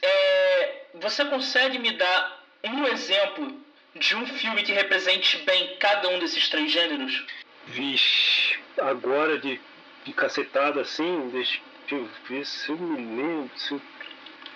É, 0.00 0.86
você 0.94 1.26
consegue 1.26 1.78
me 1.78 1.92
dar 1.92 2.42
um 2.64 2.86
exemplo 2.86 3.62
de 3.98 4.14
um 4.14 4.26
filme 4.26 4.62
que 4.62 4.72
represente 4.72 5.38
bem 5.38 5.76
cada 5.78 6.08
um 6.08 6.18
desses 6.18 6.48
três 6.48 6.70
gêneros? 6.70 7.26
Vixe, 7.66 8.58
agora 8.78 9.38
de, 9.38 9.60
de 10.04 10.12
cacetada 10.12 10.80
assim, 10.80 11.28
deixa 11.30 11.60
eu 11.90 12.08
ver 12.28 12.46
se 12.46 12.70
eu 12.70 12.76
me 12.78 12.96
lembro, 12.96 13.50
se 13.56 13.72
eu 13.72 13.82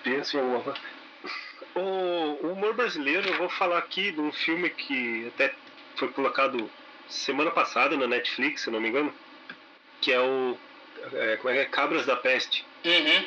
penso 0.03 0.37
em 0.37 0.39
alguma 0.39 0.73
o, 1.75 2.47
o 2.47 2.53
humor 2.53 2.73
brasileiro, 2.73 3.27
eu 3.27 3.37
vou 3.37 3.49
falar 3.49 3.77
aqui 3.77 4.11
de 4.11 4.19
um 4.19 4.31
filme 4.31 4.69
que 4.69 5.27
até 5.27 5.53
foi 5.95 6.09
colocado 6.09 6.69
semana 7.07 7.51
passada 7.51 7.95
na 7.95 8.07
Netflix, 8.07 8.61
se 8.61 8.71
não 8.71 8.79
me 8.79 8.89
engano, 8.89 9.13
que 10.01 10.11
é 10.11 10.19
o 10.19 10.57
é, 11.11 11.37
como 11.37 11.49
é 11.49 11.53
que 11.53 11.59
é? 11.59 11.65
Cabras 11.65 12.05
da 12.05 12.15
Peste. 12.15 12.65
Uhum. 12.85 13.25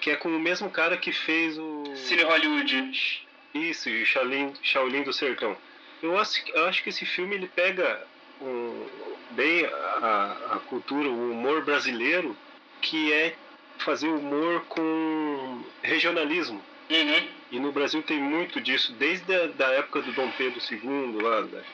Que 0.00 0.10
é 0.10 0.16
com 0.16 0.28
o 0.28 0.38
mesmo 0.38 0.70
cara 0.70 0.96
que 0.96 1.12
fez 1.12 1.58
o. 1.58 1.84
Cine 1.96 2.22
Hollywood. 2.22 3.25
Isso, 3.56 3.88
e 3.88 4.04
Shaolin, 4.04 4.52
Shaolin 4.62 5.02
do 5.02 5.12
Sertão. 5.12 5.56
Eu 6.02 6.18
acho, 6.18 6.42
eu 6.52 6.66
acho 6.66 6.82
que 6.82 6.90
esse 6.90 7.06
filme 7.06 7.34
ele 7.34 7.48
pega 7.48 8.06
um, 8.40 8.86
bem 9.30 9.64
a, 9.66 10.36
a 10.52 10.58
cultura, 10.68 11.08
o 11.08 11.32
humor 11.32 11.64
brasileiro, 11.64 12.36
que 12.82 13.12
é 13.12 13.34
fazer 13.78 14.08
humor 14.08 14.64
com 14.68 15.62
regionalismo. 15.82 16.62
Uhum. 16.90 17.28
E 17.50 17.58
no 17.58 17.72
Brasil 17.72 18.02
tem 18.02 18.18
muito 18.18 18.60
disso, 18.60 18.92
desde 18.92 19.34
a 19.34 19.46
da 19.46 19.68
época 19.72 20.02
do 20.02 20.12
Dom 20.12 20.30
Pedro 20.32 20.60
II 20.70 21.22
lá. 21.22 21.42
Né? 21.42 21.64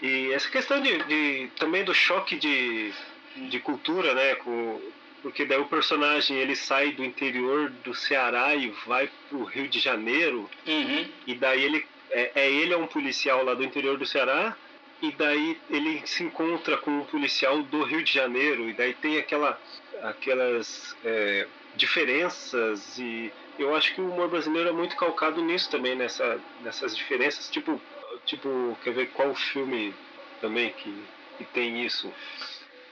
E 0.00 0.32
essa 0.32 0.48
questão 0.48 0.80
de, 0.80 0.98
de, 1.04 1.50
também 1.58 1.84
do 1.84 1.94
choque 1.94 2.36
de, 2.36 2.92
de 3.36 3.60
cultura, 3.60 4.14
né? 4.14 4.34
Com, 4.36 4.80
porque 5.22 5.44
daí 5.44 5.58
o 5.58 5.66
personagem 5.66 6.36
ele 6.36 6.56
sai 6.56 6.92
do 6.92 7.04
interior 7.04 7.70
do 7.84 7.94
Ceará 7.94 8.54
e 8.56 8.70
vai 8.86 9.08
pro 9.28 9.44
Rio 9.44 9.68
de 9.68 9.78
Janeiro. 9.78 10.50
Uhum. 10.66 11.06
e 11.26 11.34
daí 11.34 11.62
ele 11.62 11.86
é, 12.10 12.30
é, 12.34 12.50
ele 12.50 12.74
é 12.74 12.76
um 12.76 12.86
policial 12.86 13.44
lá 13.44 13.54
do 13.54 13.64
interior 13.64 13.96
do 13.96 14.04
Ceará. 14.04 14.56
E 15.00 15.10
daí 15.12 15.58
ele 15.68 16.00
se 16.06 16.22
encontra 16.22 16.76
com 16.76 16.90
um 16.90 17.04
policial 17.04 17.60
do 17.62 17.82
Rio 17.82 18.02
de 18.02 18.12
Janeiro. 18.12 18.68
E 18.68 18.72
daí 18.72 18.94
tem 18.94 19.18
aquela 19.18 19.58
aquelas 20.02 20.96
é, 21.04 21.46
diferenças. 21.76 22.98
E 22.98 23.32
eu 23.58 23.74
acho 23.74 23.94
que 23.94 24.00
o 24.00 24.10
humor 24.10 24.28
brasileiro 24.28 24.68
é 24.68 24.72
muito 24.72 24.96
calcado 24.96 25.42
nisso 25.42 25.70
também 25.70 25.96
nessa 25.96 26.40
nessas 26.62 26.96
diferenças. 26.96 27.48
Tipo 27.48 27.80
tipo 28.26 28.76
quer 28.82 28.92
ver 28.92 29.08
qual 29.10 29.34
filme 29.34 29.94
também 30.40 30.70
que, 30.70 30.94
que 31.38 31.44
tem 31.46 31.84
isso 31.84 32.12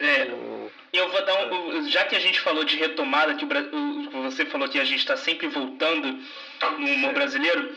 é, 0.01 0.31
eu 0.93 1.09
vou 1.11 1.25
dar 1.25 1.53
um. 1.53 1.89
Já 1.89 2.05
que 2.05 2.17
a 2.17 2.21
gente 2.21 2.41
falou 2.41 2.65
de 2.65 2.77
retomada, 2.77 3.35
que 3.35 3.45
você 4.13 4.47
falou 4.47 4.69
que 4.69 4.81
a 4.81 4.85
gente 4.85 5.01
está 5.01 5.17
sempre 5.17 5.47
voltando 5.47 6.19
no 6.79 6.87
humor 6.87 7.13
brasileiro, 7.13 7.77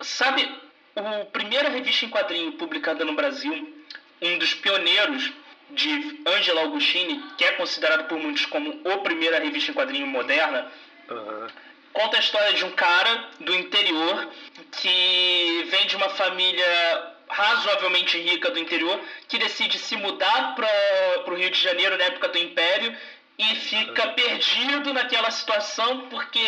sabe, 0.00 0.50
o 0.96 1.26
primeira 1.26 1.68
revista 1.68 2.06
em 2.06 2.08
quadrinho 2.08 2.52
publicada 2.52 3.04
no 3.04 3.14
Brasil, 3.14 3.84
um 4.22 4.38
dos 4.38 4.54
pioneiros 4.54 5.30
de 5.70 6.22
Angela 6.26 6.62
Augustini, 6.62 7.22
que 7.36 7.44
é 7.44 7.52
considerado 7.52 8.08
por 8.08 8.18
muitos 8.18 8.46
como 8.46 8.80
o 8.84 8.98
primeira 8.98 9.38
revista 9.38 9.70
em 9.70 9.74
quadrinho 9.74 10.06
moderna, 10.06 10.72
uhum. 11.10 11.46
conta 11.92 12.16
a 12.16 12.20
história 12.20 12.54
de 12.54 12.64
um 12.64 12.70
cara 12.70 13.28
do 13.40 13.54
interior 13.54 14.28
que 14.72 15.66
vem 15.70 15.86
de 15.86 15.96
uma 15.96 16.08
família 16.08 17.17
razoavelmente 17.30 18.18
rica 18.18 18.50
do 18.50 18.58
interior 18.58 19.00
que 19.28 19.38
decide 19.38 19.78
se 19.78 19.96
mudar 19.96 20.54
para 20.54 21.32
o 21.32 21.36
Rio 21.36 21.50
de 21.50 21.60
Janeiro 21.60 21.96
na 21.96 22.04
época 22.04 22.28
do 22.28 22.38
Império 22.38 22.96
e 23.38 23.54
fica 23.56 24.08
perdido 24.08 24.92
naquela 24.92 25.30
situação 25.30 26.08
porque 26.08 26.46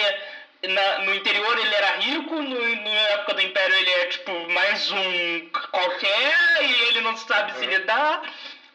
na, 0.68 0.98
no 1.04 1.14
interior 1.14 1.58
ele 1.58 1.74
era 1.74 1.96
rico, 1.96 2.34
no, 2.34 2.76
na 2.76 2.90
época 2.90 3.34
do 3.34 3.42
Império 3.42 3.74
ele 3.76 3.90
é 3.90 4.06
tipo 4.06 4.52
mais 4.52 4.90
um 4.90 5.48
qualquer 5.70 6.62
e 6.62 6.82
ele 6.88 7.00
não 7.00 7.16
sabe 7.16 7.52
uhum. 7.52 7.58
se 7.58 7.66
lidar. 7.66 8.22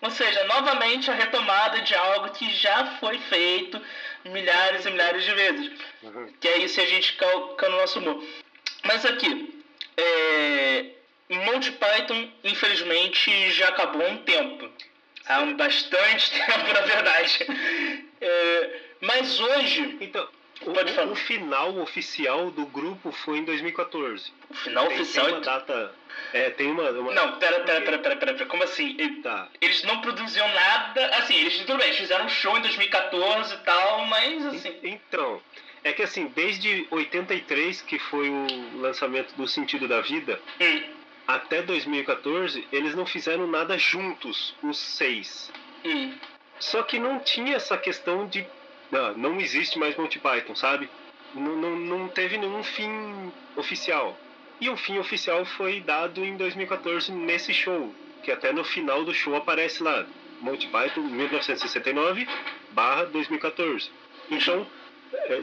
Ou 0.01 0.11
seja, 0.11 0.43
novamente 0.43 1.09
a 1.09 1.13
retomada 1.13 1.81
de 1.81 1.95
algo 1.95 2.29
que 2.29 2.49
já 2.53 2.97
foi 2.99 3.17
feito 3.17 3.81
milhares 4.25 4.85
e 4.85 4.91
milhares 4.91 5.23
de 5.23 5.33
vezes. 5.33 5.71
Uhum. 6.03 6.33
Que 6.39 6.47
é 6.47 6.57
isso 6.59 6.75
que 6.75 6.81
a 6.81 6.85
gente 6.85 7.13
calca 7.13 7.69
no 7.69 7.77
nosso 7.77 7.99
humor. 7.99 8.23
Mas 8.83 9.05
aqui, 9.05 9.63
é, 9.97 10.85
Monty 11.29 11.71
Python, 11.71 12.29
infelizmente, 12.43 13.51
já 13.51 13.69
acabou 13.69 14.05
há 14.05 14.09
um 14.09 14.17
tempo. 14.17 14.69
Há 15.27 15.41
um 15.41 15.55
bastante 15.55 16.31
tempo, 16.37 16.73
na 16.73 16.81
verdade. 16.81 17.47
É, 18.21 18.79
mas 19.01 19.39
hoje. 19.39 19.97
Então, 20.01 20.27
Pode 20.63 20.91
o, 20.91 20.95
falar. 20.95 21.11
o 21.11 21.15
final 21.15 21.77
oficial 21.79 22.49
do 22.51 22.65
grupo 22.67 23.11
foi 23.11 23.39
em 23.39 23.43
2014. 23.43 24.31
O 24.49 24.53
final 24.53 24.87
tem, 24.87 25.01
oficial. 25.01 25.25
Tem 25.25 25.35
uma 25.35 25.41
data. 25.41 25.95
É, 26.31 26.49
tem 26.51 26.67
uma. 26.71 26.89
uma... 26.91 27.11
Não, 27.13 27.39
pera, 27.39 27.59
pera, 27.61 27.81
pera, 27.81 27.99
pera, 27.99 28.15
pera, 28.15 28.33
pera. 28.35 28.45
Como 28.45 28.63
assim? 28.63 28.95
Tá. 29.21 29.49
Eles 29.59 29.83
não 29.83 29.99
produziam 30.01 30.47
nada. 30.47 31.07
Assim, 31.17 31.35
eles 31.35 31.57
tudo 31.57 31.77
bem, 31.77 31.87
eles 31.87 31.97
fizeram 31.99 32.25
um 32.25 32.29
show 32.29 32.57
em 32.57 32.61
2014 32.61 33.53
e 33.53 33.57
tal, 33.59 34.05
mas 34.05 34.45
assim. 34.45 34.79
Então, 34.83 35.41
É 35.83 35.91
que 35.91 36.01
assim, 36.03 36.27
desde 36.35 36.87
83, 36.89 37.81
que 37.81 37.99
foi 37.99 38.29
o 38.29 38.79
lançamento 38.79 39.33
do 39.35 39.47
Sentido 39.47 39.87
da 39.87 40.01
Vida, 40.01 40.39
Hum. 40.61 40.94
Até 41.27 41.61
2014, 41.61 42.67
eles 42.71 42.95
não 42.95 43.05
fizeram 43.05 43.47
nada 43.47 43.77
juntos, 43.77 44.55
os 44.61 44.77
seis. 44.77 45.51
Hum. 45.83 46.13
Só 46.59 46.83
que 46.83 46.99
não 46.99 47.19
tinha 47.19 47.55
essa 47.55 47.77
questão 47.77 48.27
de. 48.27 48.45
Não, 48.91 49.17
não 49.17 49.39
existe 49.39 49.77
mais 49.79 49.95
Monty 49.95 50.19
Python, 50.19 50.55
sabe? 50.55 50.89
Não, 51.33 51.55
não, 51.55 51.75
não 51.75 52.07
teve 52.07 52.37
nenhum 52.37 52.63
fim 52.63 53.31
oficial. 53.55 54.17
E 54.61 54.69
o 54.69 54.77
fim 54.77 54.97
oficial 54.97 55.43
foi 55.45 55.81
dado 55.81 56.23
em 56.23 56.37
2014 56.37 57.11
nesse 57.11 57.53
show, 57.53 57.93
que 58.23 58.31
até 58.31 58.53
no 58.53 58.63
final 58.63 59.03
do 59.03 59.13
show 59.13 59.35
aparece 59.35 59.83
lá, 59.83 60.05
Monty 60.39 60.67
Python 60.67 61.01
1969 61.01 62.27
barra 62.71 63.05
2014. 63.05 63.89
Então, 64.29 64.65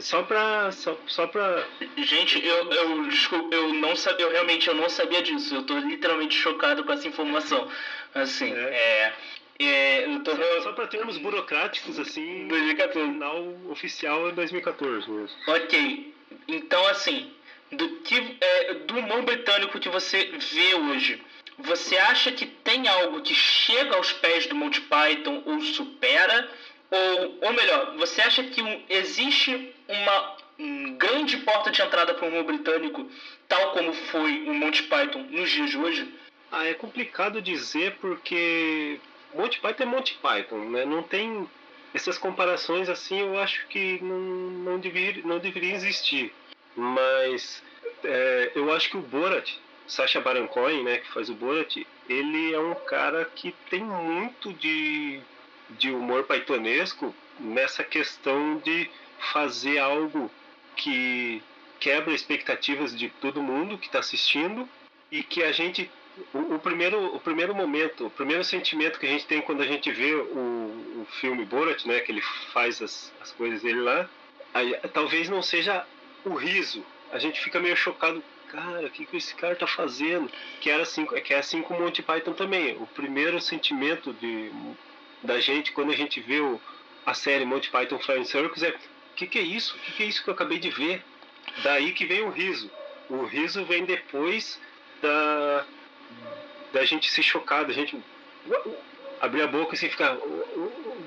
só 0.01 0.23
pra. 0.23 0.71
Só, 0.71 0.97
só 1.07 1.27
pra. 1.27 1.65
Gente, 1.97 2.45
eu, 2.45 2.71
eu, 2.71 3.03
desculpa, 3.07 3.55
eu 3.55 3.73
não 3.73 3.95
sabia, 3.95 4.25
eu 4.25 4.31
realmente 4.31 4.67
eu 4.67 4.75
não 4.75 4.89
sabia 4.89 5.21
disso. 5.21 5.55
Eu 5.55 5.63
tô 5.63 5.77
literalmente 5.79 6.35
chocado 6.35 6.83
com 6.83 6.93
essa 6.93 7.07
informação. 7.07 7.69
Assim, 8.13 8.53
é. 8.53 9.13
é, 9.59 10.05
eu 10.05 10.23
tô. 10.23 10.35
Só, 10.35 10.61
só 10.61 10.73
pra 10.73 10.87
termos 10.87 11.17
burocráticos, 11.17 11.99
assim, 11.99 12.45
o 12.45 12.47
2014. 12.49 13.11
final 13.11 13.55
oficial 13.69 14.29
é 14.29 14.31
2014 14.31 15.09
mesmo. 15.09 15.37
Ok. 15.47 16.13
Então, 16.47 16.85
assim, 16.87 17.31
do, 17.71 17.97
que, 17.97 18.37
é, 18.39 18.73
do 18.73 18.97
humor 18.97 19.23
britânico 19.23 19.79
que 19.79 19.89
você 19.89 20.31
vê 20.51 20.75
hoje, 20.75 21.21
você 21.57 21.97
acha 21.97 22.31
que 22.31 22.45
tem 22.45 22.87
algo 22.87 23.21
que 23.21 23.33
chega 23.33 23.95
aos 23.95 24.11
pés 24.13 24.47
do 24.47 24.55
Monty 24.55 24.81
Python 24.81 25.43
ou 25.45 25.59
supera? 25.61 26.49
Ou, 26.93 27.39
ou 27.41 27.53
melhor, 27.53 27.95
você 27.97 28.21
acha 28.21 28.43
que 28.43 28.61
existe 28.87 29.73
uma 29.87 30.37
um, 30.59 30.95
grande 30.95 31.37
porta 31.37 31.71
de 31.71 31.81
entrada 31.81 32.13
para 32.13 32.25
o 32.25 32.29
humor 32.29 32.43
britânico, 32.43 33.09
tal 33.47 33.71
como 33.71 33.91
foi 33.93 34.43
o 34.43 34.53
Monty 34.53 34.83
Python 34.83 35.23
nos 35.23 35.49
dias 35.49 35.71
de 35.71 35.77
hoje? 35.77 36.13
Ah, 36.51 36.67
é 36.67 36.75
complicado 36.75 37.41
dizer 37.41 37.97
porque 37.99 38.99
Monty 39.33 39.59
Python 39.59 39.83
é 39.83 39.85
Monty 39.87 40.19
Python, 40.21 40.69
né? 40.69 40.85
Não 40.85 41.01
tem 41.01 41.49
essas 41.95 42.19
comparações 42.19 42.87
assim, 42.89 43.21
eu 43.21 43.39
acho 43.39 43.67
que 43.69 43.99
não, 44.03 44.19
não, 44.19 44.79
deveria, 44.79 45.23
não 45.25 45.39
deveria 45.39 45.73
existir. 45.73 46.31
Mas 46.75 47.63
é, 48.03 48.51
eu 48.53 48.71
acho 48.71 48.91
que 48.91 48.97
o 48.97 49.01
Borat, 49.01 49.51
Sacha 49.87 50.21
Baron 50.21 50.47
Cohen, 50.47 50.83
né, 50.83 50.97
que 50.99 51.11
faz 51.11 51.27
o 51.27 51.33
Borat, 51.33 51.75
ele 52.07 52.53
é 52.53 52.59
um 52.59 52.75
cara 52.75 53.25
que 53.25 53.51
tem 53.69 53.83
muito 53.83 54.53
de, 54.53 55.19
de 55.71 55.91
humor 55.91 56.23
pythonesco 56.23 57.13
nessa 57.39 57.83
questão 57.83 58.57
de 58.57 58.89
fazer 59.33 59.79
algo 59.79 60.29
que 60.75 61.41
quebra 61.79 62.13
expectativas 62.13 62.95
de 62.95 63.09
todo 63.09 63.41
mundo 63.41 63.77
que 63.77 63.87
está 63.87 63.99
assistindo 63.99 64.67
e 65.11 65.23
que 65.23 65.43
a 65.43 65.51
gente 65.51 65.89
o, 66.33 66.55
o 66.55 66.59
primeiro 66.59 67.15
o 67.15 67.19
primeiro 67.19 67.55
momento 67.55 68.07
o 68.07 68.09
primeiro 68.09 68.43
sentimento 68.43 68.99
que 68.99 69.05
a 69.05 69.09
gente 69.09 69.25
tem 69.25 69.41
quando 69.41 69.61
a 69.61 69.65
gente 69.65 69.91
vê 69.91 70.13
o, 70.13 71.01
o 71.01 71.07
filme 71.19 71.43
Borat 71.45 71.85
né 71.85 71.99
que 71.99 72.11
ele 72.11 72.21
faz 72.53 72.81
as, 72.81 73.11
as 73.21 73.31
coisas 73.31 73.61
dele 73.61 73.81
lá 73.81 74.09
aí, 74.53 74.73
talvez 74.93 75.27
não 75.29 75.41
seja 75.41 75.85
o 76.23 76.33
riso. 76.35 76.85
A 77.11 77.19
gente 77.19 77.41
fica 77.41 77.59
meio 77.59 77.75
chocado 77.75 78.23
cara 78.49 78.85
o 78.85 78.89
que, 78.89 79.05
que 79.05 79.17
esse 79.17 79.33
cara 79.33 79.55
tá 79.55 79.65
fazendo? 79.65 80.29
Que 80.61 80.69
era 80.69 80.83
assim 80.83 81.05
que 81.05 81.33
é 81.33 81.39
assim 81.39 81.61
com 81.61 81.79
Monty 81.79 82.03
Python 82.03 82.33
também. 82.33 82.77
O 82.77 82.87
primeiro 82.87 83.41
sentimento 83.41 84.13
de 84.13 84.51
da 85.23 85.39
gente 85.39 85.71
quando 85.71 85.91
a 85.91 85.95
gente 85.95 86.19
vê 86.19 86.39
o, 86.39 86.59
a 87.05 87.13
série 87.13 87.45
Monty 87.45 87.69
Python 87.69 87.99
Flying 87.99 88.25
Circus 88.25 88.63
é 88.63 88.69
o 88.69 89.15
que, 89.15 89.27
que 89.27 89.39
é 89.39 89.43
isso? 89.43 89.75
O 89.75 89.79
que, 89.79 89.91
que 89.93 90.03
é 90.03 90.05
isso 90.07 90.23
que 90.23 90.29
eu 90.29 90.33
acabei 90.33 90.59
de 90.59 90.69
ver? 90.69 91.03
Daí 91.63 91.93
que 91.93 92.05
vem 92.05 92.23
o 92.23 92.29
riso. 92.29 92.69
O 93.09 93.25
riso 93.25 93.63
vem 93.65 93.85
depois 93.85 94.59
da, 95.01 95.65
da 96.73 96.85
gente 96.85 97.11
se 97.11 97.21
chocar, 97.21 97.65
da 97.65 97.73
gente 97.73 98.01
abrir 99.21 99.43
a 99.43 99.47
boca 99.47 99.73
e 99.73 99.77
assim 99.77 99.89
ficar. 99.89 100.17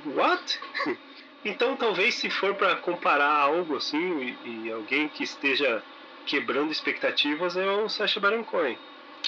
What? 0.06 0.60
Então 1.44 1.76
talvez 1.76 2.16
se 2.16 2.28
for 2.28 2.56
para 2.56 2.74
comparar 2.74 3.30
algo 3.30 3.76
assim 3.76 4.36
e, 4.44 4.66
e, 4.66 4.72
alguém 4.72 5.08
que 5.08 5.22
esteja 5.22 5.80
quebrando 6.26 6.72
expectativas 6.72 7.56
é 7.56 7.70
o 7.70 7.88
Sacha 7.88 8.18
Baron 8.18 8.42
Cohen. 8.42 8.76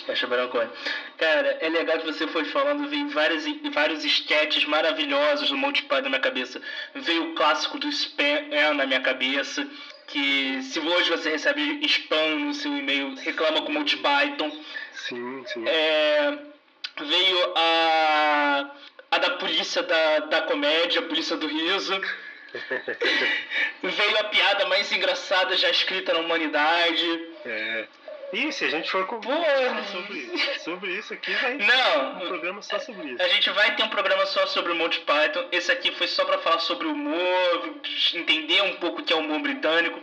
Sacha 0.07 0.27
Baron 0.27 0.49
Cohen. 0.49 0.69
Cara, 1.17 1.59
é 1.61 1.69
legal 1.69 1.99
que 1.99 2.07
você 2.07 2.27
foi 2.27 2.45
falando, 2.47 2.89
veio 2.89 3.09
vários, 3.11 3.45
vários 3.73 4.05
sketches 4.05 4.65
maravilhosos 4.65 5.51
do 5.51 5.57
Monty 5.57 5.83
Python 5.83 6.03
na 6.03 6.09
minha 6.11 6.21
cabeça. 6.21 6.61
Veio 6.95 7.31
o 7.31 7.35
clássico 7.35 7.79
do 7.79 7.89
spam 7.89 8.75
na 8.75 8.87
minha 8.87 9.01
cabeça, 9.01 9.67
que 10.07 10.63
se 10.63 10.81
hoje 10.81 11.11
você 11.11 11.31
recebe 11.31 11.81
spam 11.87 12.37
no 12.39 12.55
seu 12.55 12.77
e-mail, 12.77 13.15
reclama 13.17 13.63
com 13.63 13.71
o 13.71 13.73
Monty 13.73 13.97
Python. 13.97 14.51
Sim, 14.93 15.45
sim. 15.47 15.65
É, 15.67 16.39
veio 17.01 17.53
a, 17.55 18.71
a 19.11 19.19
da 19.19 19.31
polícia 19.33 19.83
da, 19.83 20.19
da 20.21 20.43
comédia, 20.43 21.01
a 21.01 21.05
polícia 21.05 21.37
do 21.37 21.47
riso. 21.47 22.01
veio 23.83 24.19
a 24.21 24.25
piada 24.25 24.67
mais 24.67 24.91
engraçada 24.91 25.57
já 25.57 25.71
escrita 25.71 26.13
na 26.15 26.21
humanidade. 26.21 27.29
É. 27.45 27.87
E 28.33 28.53
se 28.53 28.65
a 28.67 28.71
gente 28.71 28.91
for 28.91 29.07
com 29.07 29.21
sobre, 29.23 30.39
sobre 30.59 30.91
isso 30.93 31.15
aqui, 31.15 31.33
vai 31.35 31.57
Não. 31.57 32.17
um 32.17 32.29
programa 32.29 32.63
só 32.63 32.79
sobre 32.79 33.09
isso. 33.09 33.23
A 33.23 33.29
gente 33.29 33.51
vai 33.51 33.75
ter 33.75 33.83
um 33.83 33.89
programa 33.89 34.27
só 34.27 34.47
sobre 34.47 34.73
o 34.73 34.75
Monty 34.75 35.01
Python. 35.01 35.49
Esse 35.51 35.73
aqui 35.73 35.93
foi 35.93 36.07
só 36.07 36.25
para 36.25 36.39
falar 36.39 36.59
sobre 36.59 36.87
o 36.87 36.93
humor, 36.93 37.81
entender 38.15 38.63
um 38.63 38.77
pouco 38.77 39.01
o 39.01 39.05
que 39.05 39.13
é 39.13 39.17
o 39.17 39.21
humor 39.21 39.41
britânico, 39.41 40.01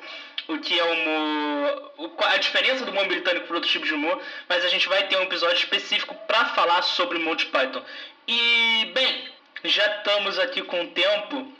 o 0.48 0.58
que 0.58 0.80
é 0.80 0.84
o 0.84 0.94
humor, 0.94 2.18
a 2.26 2.38
diferença 2.38 2.84
do 2.84 2.92
humor 2.92 3.08
britânico 3.08 3.46
para 3.46 3.56
outros 3.56 3.72
tipos 3.72 3.88
de 3.88 3.94
humor. 3.94 4.20
Mas 4.50 4.66
a 4.66 4.70
gente 4.70 4.88
vai 4.88 5.08
ter 5.08 5.18
um 5.18 5.24
episódio 5.24 5.58
específico 5.58 6.16
para 6.28 6.46
falar 6.46 6.82
sobre 6.82 7.18
o 7.18 7.22
Monty 7.22 7.46
Python. 7.48 7.84
E 8.28 8.92
bem, 8.94 9.30
já 9.64 9.98
estamos 9.98 10.40
aqui 10.40 10.64
com 10.64 10.82
o 10.82 10.88
tempo. 10.88 11.54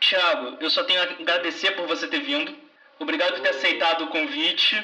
Thiago, 0.00 0.58
eu 0.60 0.70
só 0.70 0.84
tenho 0.84 1.00
a 1.00 1.04
agradecer 1.04 1.72
por 1.72 1.86
você 1.86 2.06
ter 2.06 2.20
vindo. 2.20 2.54
Obrigado 2.98 3.32
por 3.32 3.40
ter 3.40 3.50
aceitado 3.50 4.04
o 4.04 4.08
convite. 4.08 4.76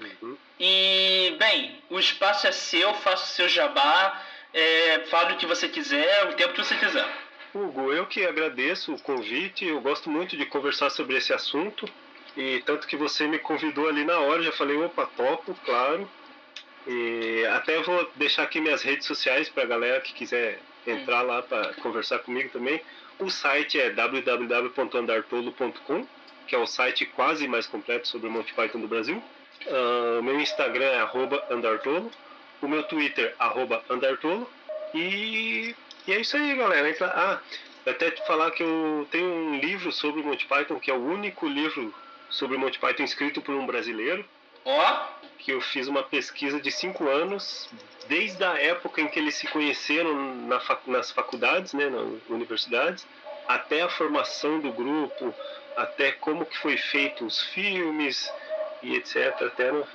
Uhum. 0.00 0.36
E, 0.58 1.36
bem, 1.38 1.82
o 1.90 1.98
espaço 1.98 2.46
é 2.46 2.52
seu, 2.52 2.94
faça 2.94 3.24
o 3.24 3.28
seu 3.28 3.48
jabá, 3.48 4.22
é, 4.52 5.00
fale 5.06 5.34
o 5.34 5.36
que 5.36 5.46
você 5.46 5.68
quiser, 5.68 6.28
o 6.28 6.34
tempo 6.34 6.54
que 6.54 6.64
você 6.64 6.76
quiser. 6.76 7.06
Hugo, 7.54 7.92
eu 7.92 8.06
que 8.06 8.24
agradeço 8.24 8.94
o 8.94 9.00
convite, 9.00 9.64
eu 9.64 9.80
gosto 9.80 10.10
muito 10.10 10.36
de 10.36 10.44
conversar 10.46 10.90
sobre 10.90 11.16
esse 11.16 11.32
assunto. 11.32 11.88
E 12.36 12.60
tanto 12.66 12.88
que 12.88 12.96
você 12.96 13.28
me 13.28 13.38
convidou 13.38 13.88
ali 13.88 14.04
na 14.04 14.18
hora, 14.18 14.42
já 14.42 14.50
falei, 14.50 14.76
opa, 14.76 15.06
topo, 15.16 15.54
claro. 15.64 16.10
E 16.86 17.46
até 17.54 17.80
vou 17.80 18.10
deixar 18.16 18.42
aqui 18.42 18.60
minhas 18.60 18.82
redes 18.82 19.06
sociais 19.06 19.48
para 19.48 19.62
a 19.62 19.66
galera 19.66 20.00
que 20.00 20.12
quiser 20.12 20.58
entrar 20.86 21.22
lá 21.22 21.40
para 21.42 21.72
conversar 21.74 22.18
comigo 22.18 22.50
também. 22.50 22.82
O 23.18 23.30
site 23.30 23.80
é 23.80 23.88
www.andartolo.com, 23.90 26.06
que 26.46 26.54
é 26.54 26.58
o 26.58 26.66
site 26.66 27.06
quase 27.06 27.48
mais 27.48 27.66
completo 27.66 28.06
sobre 28.08 28.28
o 28.28 28.30
Monty 28.30 28.52
Python 28.52 28.80
do 28.80 28.88
Brasil. 28.88 29.22
Ah, 29.68 30.20
meu 30.22 30.40
Instagram 30.40 30.84
é 30.86 31.00
arroba 31.00 31.42
andartolo. 31.50 32.10
O 32.62 32.68
meu 32.68 32.82
Twitter, 32.84 33.34
arroba 33.38 33.82
andartolo. 33.90 34.50
E, 34.94 35.74
e 36.06 36.12
é 36.12 36.20
isso 36.20 36.36
aí, 36.36 36.54
galera. 36.56 36.88
Entra, 36.88 37.12
ah, 37.14 37.40
até 37.86 38.10
te 38.10 38.22
falar 38.22 38.50
que 38.52 38.62
eu 38.62 39.06
tenho 39.10 39.26
um 39.26 39.58
livro 39.58 39.92
sobre 39.92 40.22
Monty 40.22 40.46
Python, 40.46 40.78
que 40.78 40.90
é 40.90 40.94
o 40.94 41.04
único 41.04 41.46
livro 41.46 41.94
sobre 42.30 42.56
o 42.56 42.60
Monty 42.60 42.78
Python 42.78 43.04
escrito 43.04 43.42
por 43.42 43.54
um 43.54 43.66
brasileiro, 43.66 44.24
Ó, 44.64 44.96
que 45.38 45.52
eu 45.52 45.60
fiz 45.60 45.88
uma 45.88 46.02
pesquisa 46.02 46.58
de 46.58 46.70
cinco 46.70 47.06
anos, 47.08 47.68
desde 48.06 48.42
a 48.42 48.58
época 48.58 49.02
em 49.02 49.08
que 49.08 49.18
eles 49.18 49.34
se 49.34 49.46
conheceram 49.48 50.34
na 50.46 50.58
fac- 50.58 50.86
nas 50.86 51.10
faculdades, 51.10 51.74
né, 51.74 51.90
nas 51.90 52.22
universidades, 52.28 53.06
até 53.46 53.82
a 53.82 53.90
formação 53.90 54.58
do 54.58 54.72
grupo, 54.72 55.34
até 55.76 56.12
como 56.12 56.46
que 56.46 56.56
foi 56.58 56.78
feito 56.78 57.26
os 57.26 57.42
filmes 57.42 58.32
e 58.84 58.96
etc. 58.96 59.42
Até 59.42 59.72
no, 59.72 59.86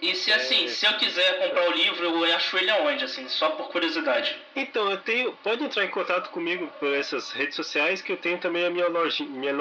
e 0.00 0.14
se 0.14 0.30
assim, 0.32 0.66
É. 0.66 0.68
se 0.68 0.84
eu 0.86 0.92
quiser 0.98 1.38
comprar 1.38 1.66
o 1.68 1.72
livro, 1.72 2.04
eu 2.04 2.36
acho 2.36 2.56
ele 2.58 2.70
aonde, 2.70 3.04
assim, 3.04 3.26
só 3.28 3.50
por 3.50 3.68
curiosidade. 3.70 4.36
Então, 4.54 4.90
eu 4.90 4.98
tenho. 4.98 5.32
Pode 5.42 5.64
entrar 5.64 5.84
em 5.84 5.88
contato 5.88 6.28
comigo 6.30 6.70
por 6.78 6.92
essas 6.92 7.32
redes 7.32 7.54
sociais 7.56 8.02
que 8.02 8.12
eu 8.12 8.16
tenho 8.16 8.38
também 8.38 8.66
a 8.66 8.70
minha 8.70 8.88
lojinha, 8.88 9.30
minha 9.30 9.52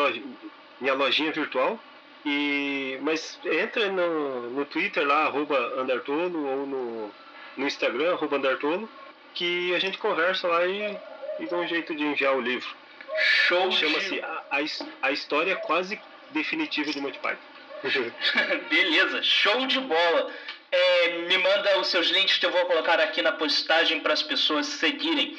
minha 0.81 0.93
lojinha 0.93 1.31
virtual. 1.31 1.79
E, 2.25 2.97
mas 3.01 3.37
entra 3.45 3.89
no, 3.89 4.49
no 4.49 4.65
Twitter 4.65 5.05
lá, 5.05 5.25
arroba 5.25 5.57
Andartolo, 5.77 6.45
ou 6.45 6.65
no, 6.65 7.11
no 7.57 7.67
Instagram, 7.67 8.13
arroba 8.13 8.37
Andartolo, 8.37 8.89
que 9.33 9.73
a 9.75 9.79
gente 9.79 9.97
conversa 9.97 10.47
lá 10.47 10.65
e, 10.65 10.97
e 11.39 11.45
dá 11.45 11.57
um 11.57 11.67
jeito 11.67 11.93
de 11.95 12.03
enviar 12.03 12.35
o 12.35 12.41
livro. 12.41 12.67
Show 13.15 13.69
de- 13.69 13.77
Chama-se 13.77 14.19
a, 14.21 14.43
a, 14.51 15.07
a 15.07 15.11
História 15.11 15.55
Quase 15.57 15.99
Definitiva 16.31 16.91
de 16.91 16.99
Monty 16.99 17.19
Python. 17.19 17.52
Beleza, 18.69 19.21
show 19.23 19.65
de 19.67 19.79
bola. 19.79 20.31
É, 20.71 21.07
me 21.27 21.37
manda 21.37 21.79
os 21.79 21.87
seus 21.87 22.07
links 22.07 22.37
que 22.37 22.45
eu 22.45 22.51
vou 22.51 22.65
colocar 22.65 22.99
aqui 22.99 23.21
na 23.21 23.31
postagem 23.33 23.99
para 23.99 24.13
as 24.13 24.23
pessoas 24.23 24.65
seguirem. 24.65 25.37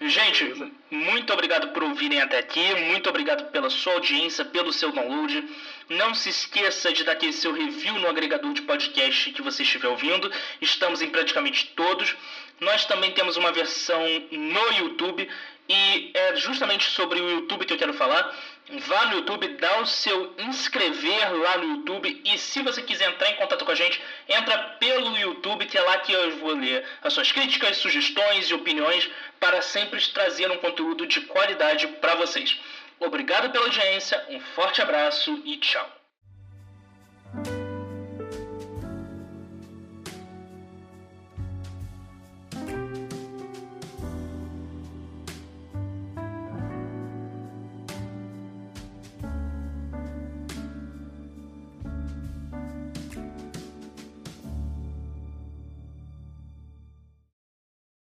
Gente, 0.00 0.44
Beleza. 0.44 0.70
muito 0.90 1.32
obrigado 1.32 1.68
por 1.68 1.84
ouvirem 1.84 2.20
até 2.20 2.38
aqui, 2.38 2.74
muito 2.74 3.08
obrigado 3.08 3.50
pela 3.52 3.70
sua 3.70 3.92
audiência, 3.94 4.44
pelo 4.44 4.72
seu 4.72 4.90
download. 4.90 5.48
Não 5.88 6.14
se 6.14 6.30
esqueça 6.30 6.92
de 6.92 7.04
dar 7.04 7.12
aquele 7.12 7.32
seu 7.32 7.52
review 7.52 7.98
no 7.98 8.08
agregador 8.08 8.52
de 8.52 8.62
podcast 8.62 9.30
que 9.30 9.42
você 9.42 9.62
estiver 9.62 9.88
ouvindo. 9.88 10.30
Estamos 10.60 11.00
em 11.00 11.10
praticamente 11.10 11.72
todos. 11.76 12.16
Nós 12.60 12.84
também 12.86 13.12
temos 13.12 13.36
uma 13.36 13.52
versão 13.52 14.02
no 14.30 14.72
YouTube 14.78 15.28
e 15.68 16.10
é 16.14 16.36
justamente 16.36 16.90
sobre 16.90 17.20
o 17.20 17.30
YouTube 17.30 17.64
que 17.64 17.72
eu 17.72 17.78
quero 17.78 17.94
falar. 17.94 18.34
Vá 18.86 19.06
no 19.06 19.16
YouTube, 19.16 19.46
dá 19.58 19.80
o 19.80 19.86
seu 19.86 20.34
inscrever 20.38 21.32
lá 21.34 21.58
no 21.58 21.76
YouTube 21.76 22.22
e 22.24 22.38
se 22.38 22.62
você 22.62 22.82
quiser 22.82 23.10
entrar 23.10 23.30
em 23.30 23.36
contato 23.36 23.64
com 23.64 23.70
a 23.70 23.74
gente, 23.74 24.00
entra 24.28 24.56
pelo 24.80 25.16
YouTube, 25.18 25.66
que 25.66 25.76
é 25.76 25.82
lá 25.82 25.98
que 25.98 26.12
eu 26.12 26.38
vou 26.38 26.54
ler 26.54 26.84
as 27.02 27.12
suas 27.12 27.30
críticas, 27.30 27.76
sugestões 27.76 28.48
e 28.48 28.54
opiniões 28.54 29.10
para 29.38 29.60
sempre 29.60 30.00
trazer 30.08 30.50
um 30.50 30.58
conteúdo 30.58 31.06
de 31.06 31.20
qualidade 31.22 31.86
para 31.86 32.14
vocês. 32.14 32.58
Obrigado 32.98 33.50
pela 33.50 33.66
audiência, 33.66 34.24
um 34.30 34.40
forte 34.40 34.80
abraço 34.80 35.42
e 35.44 35.56
tchau. 35.58 35.90